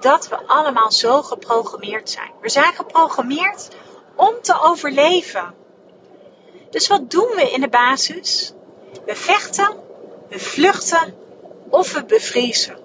dat 0.00 0.28
we 0.28 0.46
allemaal 0.46 0.92
zo 0.92 1.22
geprogrammeerd 1.22 2.10
zijn. 2.10 2.30
We 2.40 2.48
zijn 2.48 2.74
geprogrammeerd 2.74 3.68
om 4.14 4.34
te 4.40 4.60
overleven. 4.62 5.54
Dus 6.70 6.86
wat 6.88 7.10
doen 7.10 7.28
we 7.34 7.50
in 7.50 7.60
de 7.60 7.68
basis? 7.68 8.52
We 9.04 9.14
vechten 9.14 9.85
we 10.28 10.38
vluchten 10.38 11.14
of 11.68 11.92
we 11.92 12.04
bevriezen. 12.04 12.76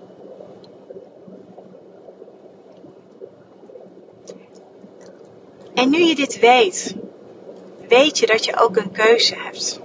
En 5.74 5.90
nu 5.90 6.04
je 6.04 6.16
dit 6.16 6.40
weet, 6.40 6.96
weet 7.88 8.18
je 8.18 8.26
dat 8.26 8.46
je 8.46 8.60
ook 8.60 8.78
een 8.78 8.92
keuze 8.92 9.36
hebt. 9.36 9.80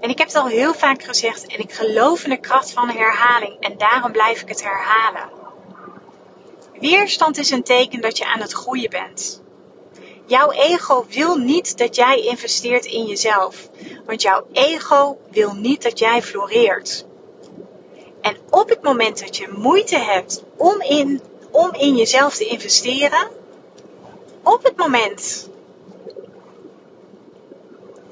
En 0.00 0.10
ik 0.10 0.18
heb 0.18 0.26
het 0.26 0.36
al 0.36 0.46
heel 0.46 0.74
vaak 0.74 1.02
gezegd 1.02 1.46
en 1.46 1.58
ik 1.58 1.72
geloof 1.72 2.24
in 2.24 2.30
de 2.30 2.40
kracht 2.40 2.72
van 2.72 2.90
herhaling 2.90 3.60
en 3.60 3.78
daarom 3.78 4.12
blijf 4.12 4.40
ik 4.40 4.48
het 4.48 4.62
herhalen. 4.62 5.28
Weerstand 6.80 7.38
is 7.38 7.50
een 7.50 7.62
teken 7.62 8.00
dat 8.00 8.18
je 8.18 8.26
aan 8.26 8.40
het 8.40 8.52
groeien 8.52 8.90
bent. 8.90 9.43
Jouw 10.26 10.50
ego 10.50 11.06
wil 11.08 11.36
niet 11.36 11.78
dat 11.78 11.96
jij 11.96 12.20
investeert 12.20 12.84
in 12.84 13.04
jezelf, 13.04 13.68
want 14.06 14.22
jouw 14.22 14.46
ego 14.52 15.18
wil 15.30 15.54
niet 15.54 15.82
dat 15.82 15.98
jij 15.98 16.22
floreert. 16.22 17.04
En 18.20 18.36
op 18.50 18.68
het 18.68 18.82
moment 18.82 19.20
dat 19.20 19.36
je 19.36 19.48
moeite 19.56 19.98
hebt 19.98 20.44
om 20.56 20.80
in, 20.80 21.20
om 21.50 21.72
in 21.74 21.96
jezelf 21.96 22.34
te 22.34 22.44
investeren, 22.44 23.28
op 24.42 24.62
het 24.62 24.76
moment 24.76 25.50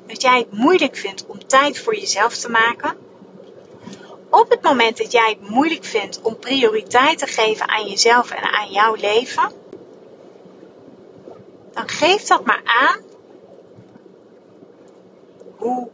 dat 0.06 0.22
jij 0.22 0.38
het 0.38 0.52
moeilijk 0.52 0.96
vindt 0.96 1.26
om 1.26 1.46
tijd 1.46 1.78
voor 1.78 1.96
jezelf 1.96 2.36
te 2.36 2.50
maken, 2.50 2.96
op 4.30 4.50
het 4.50 4.62
moment 4.62 4.96
dat 4.96 5.12
jij 5.12 5.36
het 5.38 5.50
moeilijk 5.50 5.84
vindt 5.84 6.20
om 6.22 6.38
prioriteit 6.38 7.18
te 7.18 7.26
geven 7.26 7.68
aan 7.68 7.88
jezelf 7.88 8.30
en 8.30 8.42
aan 8.42 8.70
jouw 8.70 8.94
leven, 8.94 9.52
dan 11.72 11.88
geef 11.88 12.22
dat 12.22 12.44
maar 12.44 12.62
aan 12.64 13.00
hoe 15.56 15.88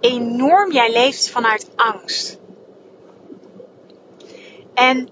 enorm 0.00 0.72
jij 0.72 0.92
leeft 0.92 1.30
vanuit 1.30 1.68
angst. 1.76 2.38
En 4.74 5.08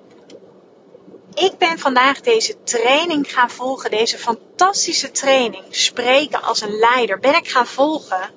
ik 1.34 1.58
ben 1.58 1.78
vandaag 1.78 2.20
deze 2.20 2.62
training 2.62 3.32
gaan 3.32 3.50
volgen, 3.50 3.90
deze 3.90 4.18
fantastische 4.18 5.10
training, 5.10 5.64
spreken 5.70 6.42
als 6.42 6.60
een 6.60 6.78
leider, 6.78 7.18
ben 7.18 7.34
ik 7.34 7.48
gaan 7.48 7.66
volgen. 7.66 8.30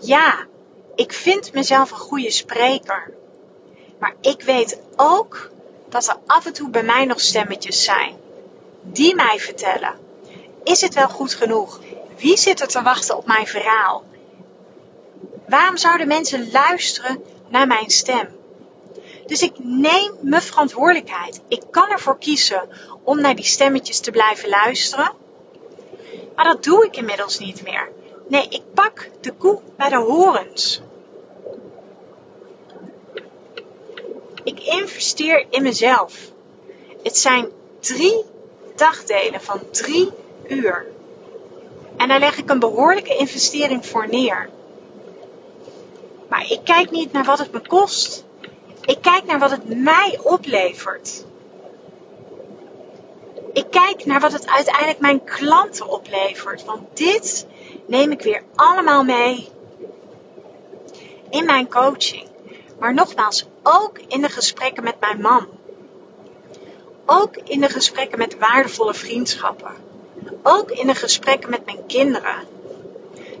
Ja, 0.00 0.46
ik 0.94 1.12
vind 1.12 1.52
mezelf 1.52 1.90
een 1.90 1.96
goede 1.96 2.30
spreker. 2.30 3.12
Maar 3.98 4.14
ik 4.20 4.42
weet 4.42 4.80
ook 4.96 5.50
dat 5.88 6.08
er 6.08 6.16
af 6.26 6.46
en 6.46 6.52
toe 6.52 6.70
bij 6.70 6.82
mij 6.82 7.04
nog 7.04 7.20
stemmetjes 7.20 7.84
zijn 7.84 8.16
die 8.82 9.14
mij 9.14 9.38
vertellen: 9.38 10.03
is 10.64 10.80
het 10.80 10.94
wel 10.94 11.08
goed 11.08 11.34
genoeg? 11.34 11.80
Wie 12.16 12.36
zit 12.36 12.60
er 12.60 12.68
te 12.68 12.82
wachten 12.82 13.16
op 13.16 13.26
mijn 13.26 13.46
verhaal? 13.46 14.04
Waarom 15.48 15.76
zouden 15.76 16.06
mensen 16.08 16.50
luisteren 16.50 17.24
naar 17.48 17.66
mijn 17.66 17.90
stem? 17.90 18.28
Dus 19.26 19.42
ik 19.42 19.52
neem 19.58 20.14
mijn 20.20 20.42
verantwoordelijkheid. 20.42 21.40
Ik 21.48 21.62
kan 21.70 21.90
ervoor 21.90 22.18
kiezen 22.18 22.68
om 23.02 23.20
naar 23.20 23.34
die 23.34 23.44
stemmetjes 23.44 24.00
te 24.00 24.10
blijven 24.10 24.48
luisteren. 24.48 25.12
Maar 26.34 26.44
dat 26.44 26.64
doe 26.64 26.84
ik 26.84 26.96
inmiddels 26.96 27.38
niet 27.38 27.62
meer. 27.62 27.92
Nee, 28.28 28.48
ik 28.48 28.62
pak 28.74 29.10
de 29.20 29.32
koe 29.32 29.60
bij 29.76 29.88
de 29.88 29.96
horens. 29.96 30.80
Ik 34.44 34.60
investeer 34.60 35.46
in 35.50 35.62
mezelf. 35.62 36.14
Het 37.02 37.18
zijn 37.18 37.50
drie 37.80 38.24
dagdelen 38.74 39.40
van 39.40 39.60
drie 39.70 40.10
uur. 40.48 40.86
En 41.96 42.08
daar 42.08 42.18
leg 42.18 42.38
ik 42.38 42.50
een 42.50 42.58
behoorlijke 42.58 43.16
investering 43.16 43.86
voor 43.86 44.08
neer. 44.08 44.48
Maar 46.28 46.50
ik 46.50 46.60
kijk 46.64 46.90
niet 46.90 47.12
naar 47.12 47.24
wat 47.24 47.38
het 47.38 47.52
me 47.52 47.60
kost. 47.60 48.24
Ik 48.84 48.98
kijk 49.00 49.24
naar 49.24 49.38
wat 49.38 49.50
het 49.50 49.82
mij 49.82 50.18
oplevert. 50.22 51.24
Ik 53.52 53.66
kijk 53.70 54.04
naar 54.04 54.20
wat 54.20 54.32
het 54.32 54.46
uiteindelijk 54.46 54.98
mijn 54.98 55.24
klanten 55.24 55.88
oplevert. 55.88 56.64
Want 56.64 56.96
dit 56.96 57.46
neem 57.86 58.10
ik 58.10 58.22
weer 58.22 58.42
allemaal 58.54 59.04
mee 59.04 59.48
in 61.30 61.44
mijn 61.44 61.68
coaching. 61.68 62.28
Maar 62.78 62.94
nogmaals, 62.94 63.46
ook 63.62 63.98
in 64.08 64.20
de 64.20 64.28
gesprekken 64.28 64.84
met 64.84 65.00
mijn 65.00 65.20
man. 65.20 65.46
Ook 67.06 67.36
in 67.36 67.60
de 67.60 67.68
gesprekken 67.68 68.18
met 68.18 68.38
waardevolle 68.38 68.94
vriendschappen. 68.94 69.93
Ook 70.46 70.70
in 70.70 70.86
de 70.86 70.94
gesprekken 70.94 71.50
met 71.50 71.64
mijn 71.64 71.86
kinderen. 71.86 72.46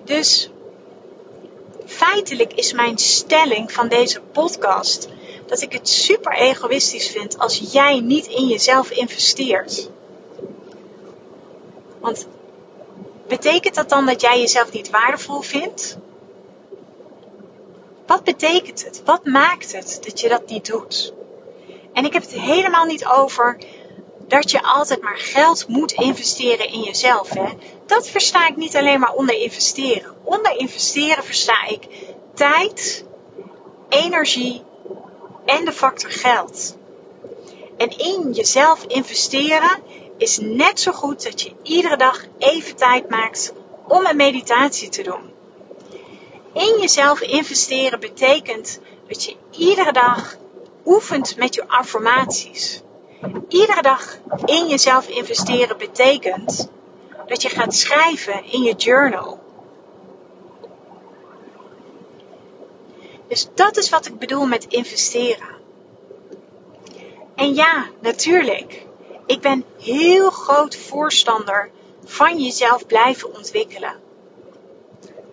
Dus 0.04 0.50
feitelijk 1.86 2.52
is 2.52 2.72
mijn 2.72 2.98
stelling 2.98 3.72
van 3.72 3.88
deze 3.88 4.20
podcast 4.20 5.08
dat 5.46 5.60
ik 5.60 5.72
het 5.72 5.88
super 5.88 6.32
egoïstisch 6.32 7.08
vind 7.08 7.38
als 7.38 7.62
jij 7.72 8.00
niet 8.00 8.26
in 8.26 8.46
jezelf 8.46 8.90
investeert. 8.90 9.88
Want 12.00 12.26
betekent 13.26 13.74
dat 13.74 13.88
dan 13.88 14.06
dat 14.06 14.20
jij 14.20 14.40
jezelf 14.40 14.72
niet 14.72 14.90
waardevol 14.90 15.40
vindt? 15.40 15.96
Wat 18.06 18.24
betekent 18.24 18.84
het? 18.84 19.02
Wat 19.04 19.24
maakt 19.24 19.72
het 19.72 19.98
dat 20.02 20.20
je 20.20 20.28
dat 20.28 20.46
niet 20.46 20.66
doet? 20.66 21.12
En 21.92 22.04
ik 22.04 22.12
heb 22.12 22.22
het 22.22 22.32
helemaal 22.32 22.84
niet 22.84 23.06
over 23.06 23.58
dat 24.34 24.50
je 24.50 24.62
altijd 24.62 25.02
maar 25.02 25.18
geld 25.18 25.68
moet 25.68 25.92
investeren 25.92 26.68
in 26.68 26.80
jezelf. 26.80 27.28
Hè? 27.28 27.48
Dat 27.86 28.08
versta 28.08 28.48
ik 28.48 28.56
niet 28.56 28.76
alleen 28.76 29.00
maar 29.00 29.12
onder 29.12 29.34
investeren. 29.42 30.14
Onder 30.24 30.58
investeren 30.58 31.24
versta 31.24 31.66
ik 31.66 31.88
tijd, 32.34 33.04
energie 33.88 34.62
en 35.44 35.64
de 35.64 35.72
factor 35.72 36.10
geld. 36.10 36.76
En 37.76 37.98
in 37.98 38.32
jezelf 38.32 38.84
investeren 38.84 39.82
is 40.16 40.38
net 40.38 40.80
zo 40.80 40.92
goed 40.92 41.22
dat 41.22 41.42
je 41.42 41.52
iedere 41.62 41.96
dag 41.96 42.24
even 42.38 42.76
tijd 42.76 43.10
maakt 43.10 43.52
om 43.88 44.06
een 44.06 44.16
meditatie 44.16 44.88
te 44.88 45.02
doen. 45.02 45.32
In 46.52 46.80
jezelf 46.80 47.20
investeren 47.20 48.00
betekent 48.00 48.80
dat 49.08 49.24
je 49.24 49.36
iedere 49.50 49.92
dag 49.92 50.36
oefent 50.84 51.36
met 51.36 51.54
je 51.54 51.68
affirmaties. 51.68 52.82
Iedere 53.48 53.82
dag 53.82 54.18
in 54.44 54.66
jezelf 54.66 55.08
investeren 55.08 55.78
betekent 55.78 56.68
dat 57.26 57.42
je 57.42 57.48
gaat 57.48 57.74
schrijven 57.74 58.44
in 58.44 58.62
je 58.62 58.74
journal. 58.74 59.42
Dus 63.28 63.48
dat 63.54 63.76
is 63.76 63.88
wat 63.88 64.06
ik 64.06 64.18
bedoel 64.18 64.46
met 64.46 64.64
investeren. 64.64 65.54
En 67.34 67.54
ja, 67.54 67.86
natuurlijk. 68.00 68.86
Ik 69.26 69.40
ben 69.40 69.64
heel 69.80 70.30
groot 70.30 70.76
voorstander 70.76 71.70
van 72.04 72.38
jezelf 72.38 72.86
blijven 72.86 73.34
ontwikkelen. 73.34 73.96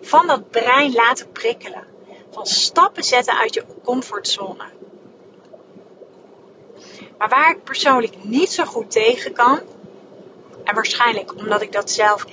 Van 0.00 0.26
dat 0.26 0.50
brein 0.50 0.92
laten 0.92 1.32
prikkelen. 1.32 1.86
Van 2.30 2.46
stappen 2.46 3.04
zetten 3.04 3.38
uit 3.38 3.54
je 3.54 3.64
comfortzone. 3.84 4.64
Maar 7.22 7.30
waar 7.30 7.50
ik 7.50 7.64
persoonlijk 7.64 8.24
niet 8.24 8.52
zo 8.52 8.64
goed 8.64 8.90
tegen 8.90 9.32
kan, 9.32 9.60
en 10.64 10.74
waarschijnlijk 10.74 11.36
omdat 11.36 11.62
ik 11.62 11.72
dat 11.72 11.90
zelf 11.90 12.24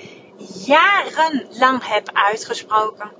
jarenlang 0.65 1.87
heb 1.87 2.09
uitgesproken, 2.13 3.11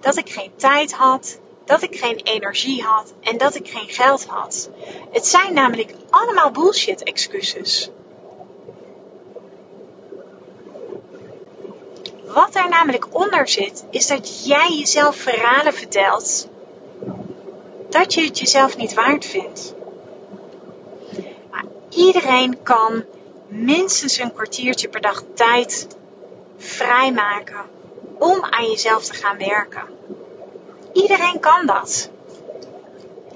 dat 0.00 0.16
ik 0.16 0.30
geen 0.30 0.52
tijd 0.56 0.92
had, 0.92 1.38
dat 1.64 1.82
ik 1.82 1.96
geen 1.96 2.16
energie 2.16 2.82
had 2.82 3.14
en 3.20 3.38
dat 3.38 3.54
ik 3.54 3.68
geen 3.68 3.88
geld 3.88 4.26
had. 4.26 4.70
Het 5.10 5.26
zijn 5.26 5.54
namelijk 5.54 5.94
allemaal 6.10 6.50
bullshit 6.50 7.02
excuses. 7.02 7.90
Wat 12.24 12.52
daar 12.52 12.68
namelijk 12.68 13.14
onder 13.14 13.48
zit, 13.48 13.84
is 13.90 14.06
dat 14.06 14.46
jij 14.46 14.76
jezelf 14.78 15.16
verhalen 15.16 15.74
vertelt 15.74 16.48
dat 17.88 18.14
je 18.14 18.24
het 18.24 18.38
jezelf 18.38 18.76
niet 18.76 18.94
waard 18.94 19.26
vindt. 19.26 19.74
Iedereen 22.04 22.62
kan 22.62 23.04
minstens 23.48 24.18
een 24.18 24.32
kwartiertje 24.32 24.88
per 24.88 25.00
dag 25.00 25.22
tijd 25.34 25.86
vrijmaken 26.56 27.64
om 28.18 28.44
aan 28.44 28.70
jezelf 28.70 29.04
te 29.04 29.14
gaan 29.14 29.38
werken. 29.38 29.82
Iedereen 30.92 31.40
kan 31.40 31.66
dat. 31.66 32.10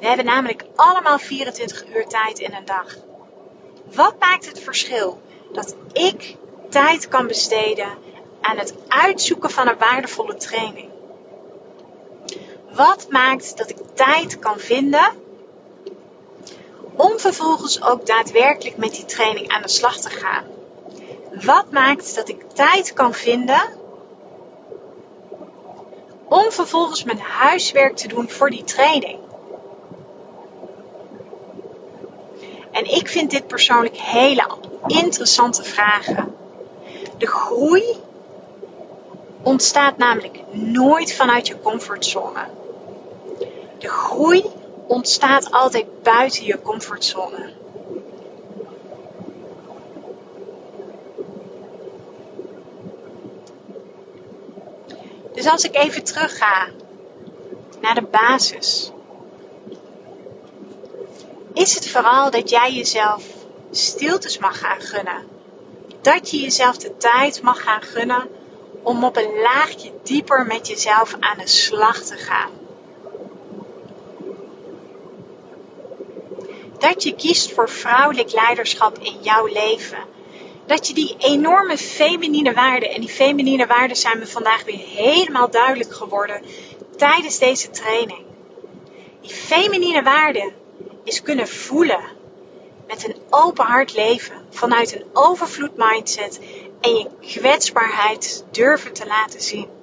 We 0.00 0.06
hebben 0.06 0.24
namelijk 0.24 0.64
allemaal 0.74 1.18
24 1.18 1.86
uur 1.94 2.06
tijd 2.06 2.38
in 2.38 2.54
een 2.54 2.64
dag. 2.64 2.96
Wat 3.94 4.14
maakt 4.18 4.46
het 4.46 4.60
verschil 4.60 5.20
dat 5.52 5.76
ik 5.92 6.36
tijd 6.68 7.08
kan 7.08 7.26
besteden 7.26 7.88
aan 8.40 8.58
het 8.58 8.74
uitzoeken 8.88 9.50
van 9.50 9.68
een 9.68 9.78
waardevolle 9.78 10.34
training? 10.34 10.90
Wat 12.72 13.06
maakt 13.10 13.56
dat 13.56 13.70
ik 13.70 13.76
tijd 13.94 14.38
kan 14.38 14.58
vinden 14.58 15.26
om 16.98 17.18
vervolgens 17.18 17.82
ook 17.82 18.06
daadwerkelijk 18.06 18.76
met 18.76 18.94
die 18.94 19.04
training 19.04 19.48
aan 19.48 19.62
de 19.62 19.68
slag 19.68 19.96
te 19.96 20.10
gaan? 20.10 20.44
Wat 21.44 21.70
maakt 21.70 22.14
dat 22.14 22.28
ik 22.28 22.50
tijd 22.54 22.92
kan 22.92 23.14
vinden 23.14 23.62
om 26.24 26.52
vervolgens 26.52 27.04
mijn 27.04 27.20
huiswerk 27.20 27.96
te 27.96 28.08
doen 28.08 28.30
voor 28.30 28.50
die 28.50 28.64
training? 28.64 29.18
En 32.70 32.84
ik 32.84 33.08
vind 33.08 33.30
dit 33.30 33.46
persoonlijk 33.46 33.96
hele 33.96 34.46
interessante 34.86 35.62
vragen. 35.62 36.34
De 37.18 37.26
groei 37.26 37.84
ontstaat 39.42 39.96
namelijk 39.96 40.38
nooit 40.50 41.14
vanuit 41.14 41.46
je 41.46 41.60
comfortzone. 41.60 42.48
De 43.78 43.88
groei 43.88 44.44
ontstaat 44.88 45.50
altijd 45.50 46.02
buiten 46.02 46.44
je 46.44 46.62
comfortzone. 46.62 47.52
Dus 55.34 55.46
als 55.46 55.64
ik 55.64 55.76
even 55.76 56.04
terug 56.04 56.38
ga 56.38 56.68
naar 57.80 57.94
de 57.94 58.02
basis, 58.02 58.92
is 61.54 61.74
het 61.74 61.88
vooral 61.88 62.30
dat 62.30 62.50
jij 62.50 62.72
jezelf 62.72 63.24
stiltes 63.70 64.38
mag 64.38 64.58
gaan 64.58 64.80
gunnen. 64.80 65.26
Dat 66.00 66.30
je 66.30 66.40
jezelf 66.40 66.76
de 66.76 66.96
tijd 66.96 67.42
mag 67.42 67.62
gaan 67.62 67.82
gunnen 67.82 68.28
om 68.82 69.04
op 69.04 69.16
een 69.16 69.40
laagje 69.42 69.92
dieper 70.02 70.46
met 70.46 70.66
jezelf 70.66 71.16
aan 71.20 71.38
de 71.38 71.46
slag 71.46 71.98
te 71.98 72.16
gaan. 72.16 72.57
Dat 76.78 77.02
je 77.02 77.14
kiest 77.14 77.52
voor 77.52 77.68
vrouwelijk 77.68 78.32
leiderschap 78.32 78.98
in 78.98 79.16
jouw 79.22 79.46
leven. 79.46 80.16
dat 80.66 80.86
je 80.86 80.94
die 80.94 81.16
enorme 81.18 81.78
feminine 81.78 82.52
waarden, 82.52 82.90
en 82.90 83.00
die 83.00 83.10
feminine 83.10 83.66
waarden 83.66 83.96
zijn 83.96 84.18
me 84.18 84.26
vandaag 84.26 84.64
weer 84.64 84.78
helemaal 84.78 85.50
duidelijk 85.50 85.94
geworden 85.94 86.42
tijdens 86.96 87.38
deze 87.38 87.70
training. 87.70 88.24
Die 89.20 89.30
feminine 89.30 90.02
waarden 90.02 90.52
is 91.04 91.22
kunnen 91.22 91.48
voelen 91.48 92.00
met 92.86 93.04
een 93.04 93.16
open 93.30 93.64
hart 93.64 93.96
leven 93.96 94.46
vanuit 94.50 94.94
een 94.94 95.04
overvloed 95.12 95.76
mindset 95.76 96.40
en 96.80 96.96
je 96.96 97.08
kwetsbaarheid 97.20 98.44
durven 98.50 98.92
te 98.92 99.06
laten 99.06 99.40
zien. 99.40 99.77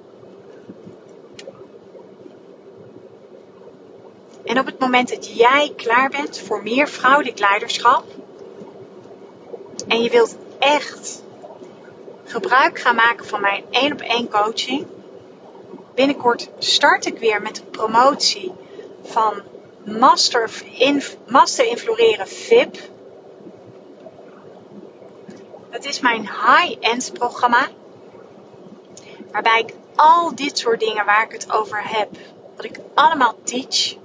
En 4.46 4.58
op 4.58 4.66
het 4.66 4.78
moment 4.78 5.08
dat 5.08 5.36
jij 5.36 5.72
klaar 5.76 6.10
bent 6.10 6.38
voor 6.38 6.62
meer 6.62 6.88
vrouwelijk 6.88 7.38
leiderschap 7.38 8.04
en 9.88 10.02
je 10.02 10.10
wilt 10.10 10.36
echt 10.58 11.22
gebruik 12.24 12.78
gaan 12.78 12.94
maken 12.94 13.26
van 13.26 13.40
mijn 13.40 13.64
één 13.70 13.92
op 13.92 14.00
één 14.00 14.28
coaching. 14.28 14.86
Binnenkort 15.94 16.48
start 16.58 17.06
ik 17.06 17.18
weer 17.18 17.42
met 17.42 17.54
de 17.54 17.62
promotie 17.62 18.52
van 19.02 19.42
Master, 19.84 20.50
Master 21.26 21.66
Infloreren 21.66 22.28
VIP. 22.28 22.76
Dat 25.70 25.84
is 25.84 26.00
mijn 26.00 26.20
high-end 26.20 27.12
programma. 27.12 27.68
Waarbij 29.32 29.60
ik 29.60 29.74
al 29.94 30.34
dit 30.34 30.58
soort 30.58 30.80
dingen 30.80 31.04
waar 31.04 31.24
ik 31.24 31.32
het 31.32 31.52
over 31.52 31.88
heb, 31.88 32.08
wat 32.56 32.64
ik 32.64 32.80
allemaal 32.94 33.34
teach. 33.42 33.96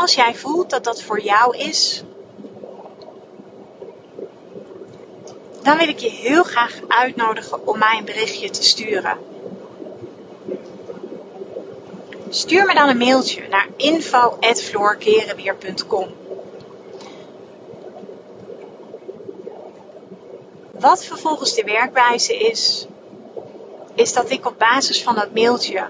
Als 0.00 0.14
jij 0.14 0.34
voelt 0.34 0.70
dat 0.70 0.84
dat 0.84 1.02
voor 1.02 1.20
jou 1.20 1.56
is, 1.56 2.02
dan 5.62 5.78
wil 5.78 5.88
ik 5.88 5.98
je 5.98 6.10
heel 6.10 6.42
graag 6.42 6.80
uitnodigen 6.88 7.66
om 7.66 7.78
mij 7.78 7.98
een 7.98 8.04
berichtje 8.04 8.50
te 8.50 8.62
sturen. 8.62 9.18
Stuur 12.28 12.66
me 12.66 12.74
dan 12.74 12.88
een 12.88 12.96
mailtje 12.96 13.48
naar 13.48 13.68
info.floorkerenweer.com 13.76 16.14
Wat 20.70 21.04
vervolgens 21.04 21.54
de 21.54 21.64
werkwijze 21.64 22.36
is, 22.36 22.86
is 23.94 24.12
dat 24.12 24.30
ik 24.30 24.46
op 24.46 24.58
basis 24.58 25.02
van 25.02 25.14
dat 25.14 25.34
mailtje 25.34 25.86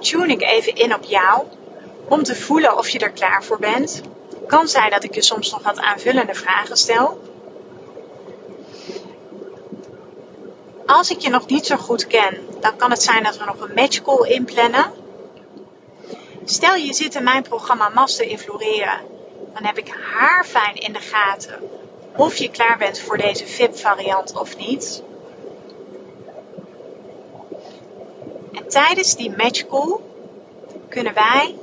tune 0.00 0.32
ik 0.32 0.42
even 0.42 0.74
in 0.74 0.94
op 0.94 1.04
jou 1.04 1.46
om 2.08 2.22
te 2.22 2.36
voelen 2.36 2.76
of 2.76 2.88
je 2.88 2.98
er 2.98 3.10
klaar 3.10 3.44
voor 3.44 3.58
bent. 3.58 4.02
Kan 4.46 4.68
zijn 4.68 4.90
dat 4.90 5.04
ik 5.04 5.14
je 5.14 5.22
soms 5.22 5.50
nog 5.50 5.62
wat 5.62 5.78
aanvullende 5.78 6.34
vragen 6.34 6.76
stel. 6.76 7.20
Als 10.86 11.10
ik 11.10 11.18
je 11.18 11.30
nog 11.30 11.46
niet 11.46 11.66
zo 11.66 11.76
goed 11.76 12.06
ken, 12.06 12.38
dan 12.60 12.76
kan 12.76 12.90
het 12.90 13.02
zijn 13.02 13.22
dat 13.22 13.38
we 13.38 13.44
nog 13.44 13.60
een 13.60 13.74
matchcall 13.74 14.28
inplannen. 14.28 14.92
Stel 16.44 16.74
je 16.74 16.92
zit 16.92 17.14
in 17.14 17.24
mijn 17.24 17.42
programma 17.42 17.88
Master 17.88 18.26
Infloreren, 18.26 19.00
dan 19.54 19.64
heb 19.64 19.78
ik 19.78 19.94
haar 20.12 20.44
fijn 20.44 20.74
in 20.74 20.92
de 20.92 21.00
gaten 21.00 21.68
of 22.16 22.36
je 22.36 22.50
klaar 22.50 22.78
bent 22.78 22.98
voor 22.98 23.16
deze 23.16 23.46
VIP 23.46 23.76
variant 23.76 24.38
of 24.38 24.56
niet. 24.56 25.02
En 28.52 28.68
tijdens 28.68 29.16
die 29.16 29.36
matchcall 29.36 29.96
kunnen 30.88 31.14
wij 31.14 31.54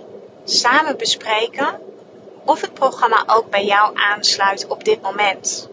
samen 0.44 0.98
bespreken 0.98 1.80
of 2.46 2.62
het 2.62 2.74
programma 2.74 3.24
ook 3.28 3.50
bij 3.50 3.66
jou 3.66 3.98
aansluit 3.98 4.68
op 4.68 4.84
dit 4.84 5.02
moment. 5.02 5.70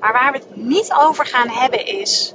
Maar 0.00 0.12
waar 0.12 0.32
we 0.32 0.38
het 0.38 0.56
niet 0.56 0.92
over 0.92 1.26
gaan 1.26 1.48
hebben 1.48 1.86
is 1.86 2.34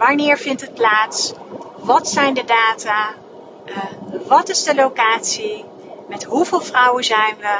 wanneer 0.00 0.38
vindt 0.38 0.60
het 0.60 0.74
plaats, 0.74 1.32
wat 1.76 2.08
zijn 2.08 2.34
de 2.34 2.44
data, 2.44 3.14
uh, 3.66 3.74
wat 4.26 4.48
is 4.48 4.62
de 4.62 4.74
locatie, 4.74 5.64
met 6.08 6.24
hoeveel 6.24 6.60
vrouwen 6.60 7.04
zijn 7.04 7.36
we, 7.38 7.58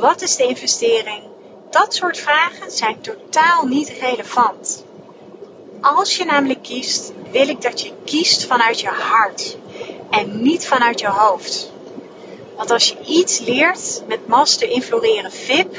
wat 0.00 0.22
is 0.22 0.36
de 0.36 0.46
investering. 0.46 1.22
Dat 1.70 1.94
soort 1.94 2.18
vragen 2.18 2.70
zijn 2.70 3.00
totaal 3.00 3.66
niet 3.66 3.88
relevant. 3.88 4.84
Als 5.80 6.16
je 6.16 6.24
namelijk 6.24 6.62
kiest, 6.62 7.12
wil 7.34 7.48
ik 7.48 7.62
dat 7.62 7.80
je 7.80 7.92
kiest 8.04 8.44
vanuit 8.44 8.80
je 8.80 8.88
hart 8.88 9.56
en 10.10 10.42
niet 10.42 10.66
vanuit 10.66 11.00
je 11.00 11.08
hoofd. 11.08 11.72
Want 12.56 12.70
als 12.70 12.88
je 12.88 12.96
iets 13.06 13.38
leert 13.38 14.02
met 14.08 14.26
Master 14.26 14.70
Infloreren 14.70 15.32
VIP, 15.32 15.76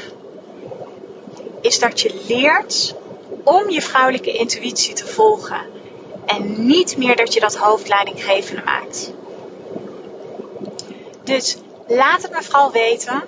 is 1.60 1.78
dat 1.78 2.00
je 2.00 2.24
leert 2.28 2.94
om 3.44 3.70
je 3.70 3.82
vrouwelijke 3.82 4.32
intuïtie 4.32 4.94
te 4.94 5.06
volgen. 5.06 5.60
En 6.26 6.66
niet 6.66 6.96
meer 6.96 7.16
dat 7.16 7.34
je 7.34 7.40
dat 7.40 7.56
hoofdleidinggevende 7.56 8.62
maakt. 8.64 9.12
Dus 11.24 11.56
laat 11.86 12.22
het 12.22 12.32
me 12.32 12.42
vooral 12.42 12.72
weten. 12.72 13.22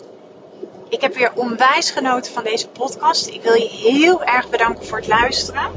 Ik 0.89 1.01
heb 1.01 1.15
weer 1.15 1.33
onwijs 1.35 1.91
genoten 1.91 2.33
van 2.33 2.45
deze 2.45 2.69
podcast. 2.69 3.27
Ik 3.27 3.43
wil 3.43 3.55
je 3.55 3.69
heel 3.69 4.25
erg 4.25 4.49
bedanken 4.49 4.87
voor 4.87 4.99
het 4.99 5.09
luisteren. 5.09 5.71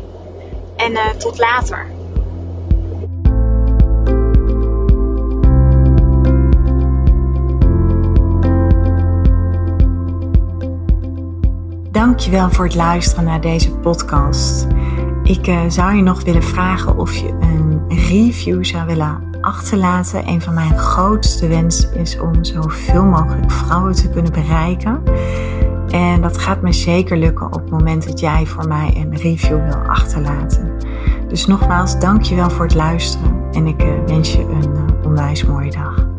En 0.75 0.91
uh, 0.91 1.09
tot 1.09 1.37
later. 1.37 1.99
Dankjewel 12.21 12.51
voor 12.51 12.65
het 12.65 12.75
luisteren 12.75 13.23
naar 13.23 13.41
deze 13.41 13.71
podcast. 13.71 14.67
Ik 15.23 15.47
uh, 15.47 15.59
zou 15.67 15.95
je 15.95 16.01
nog 16.01 16.23
willen 16.23 16.43
vragen 16.43 16.97
of 16.97 17.15
je 17.15 17.27
een 17.39 17.81
review 17.89 18.63
zou 18.63 18.85
willen 18.85 19.23
achterlaten. 19.41 20.27
Een 20.27 20.41
van 20.41 20.53
mijn 20.53 20.77
grootste 20.77 21.47
wensen 21.47 21.95
is 21.95 22.19
om 22.19 22.43
zoveel 22.43 23.05
mogelijk 23.05 23.51
vrouwen 23.51 23.93
te 23.93 24.09
kunnen 24.09 24.31
bereiken. 24.31 25.03
En 25.89 26.21
dat 26.21 26.37
gaat 26.37 26.61
me 26.61 26.73
zeker 26.73 27.17
lukken 27.17 27.45
op 27.45 27.61
het 27.61 27.69
moment 27.69 28.07
dat 28.07 28.19
jij 28.19 28.45
voor 28.45 28.67
mij 28.67 28.93
een 28.95 29.17
review 29.17 29.65
wil 29.65 29.87
achterlaten. 29.87 30.71
Dus 31.27 31.45
nogmaals, 31.45 31.99
dankjewel 31.99 32.49
voor 32.49 32.65
het 32.65 32.75
luisteren 32.75 33.43
en 33.51 33.67
ik 33.67 33.83
uh, 33.83 33.89
wens 34.07 34.33
je 34.33 34.41
een 34.41 34.73
uh, 34.73 35.05
onwijs 35.05 35.45
mooie 35.45 35.71
dag. 35.71 36.10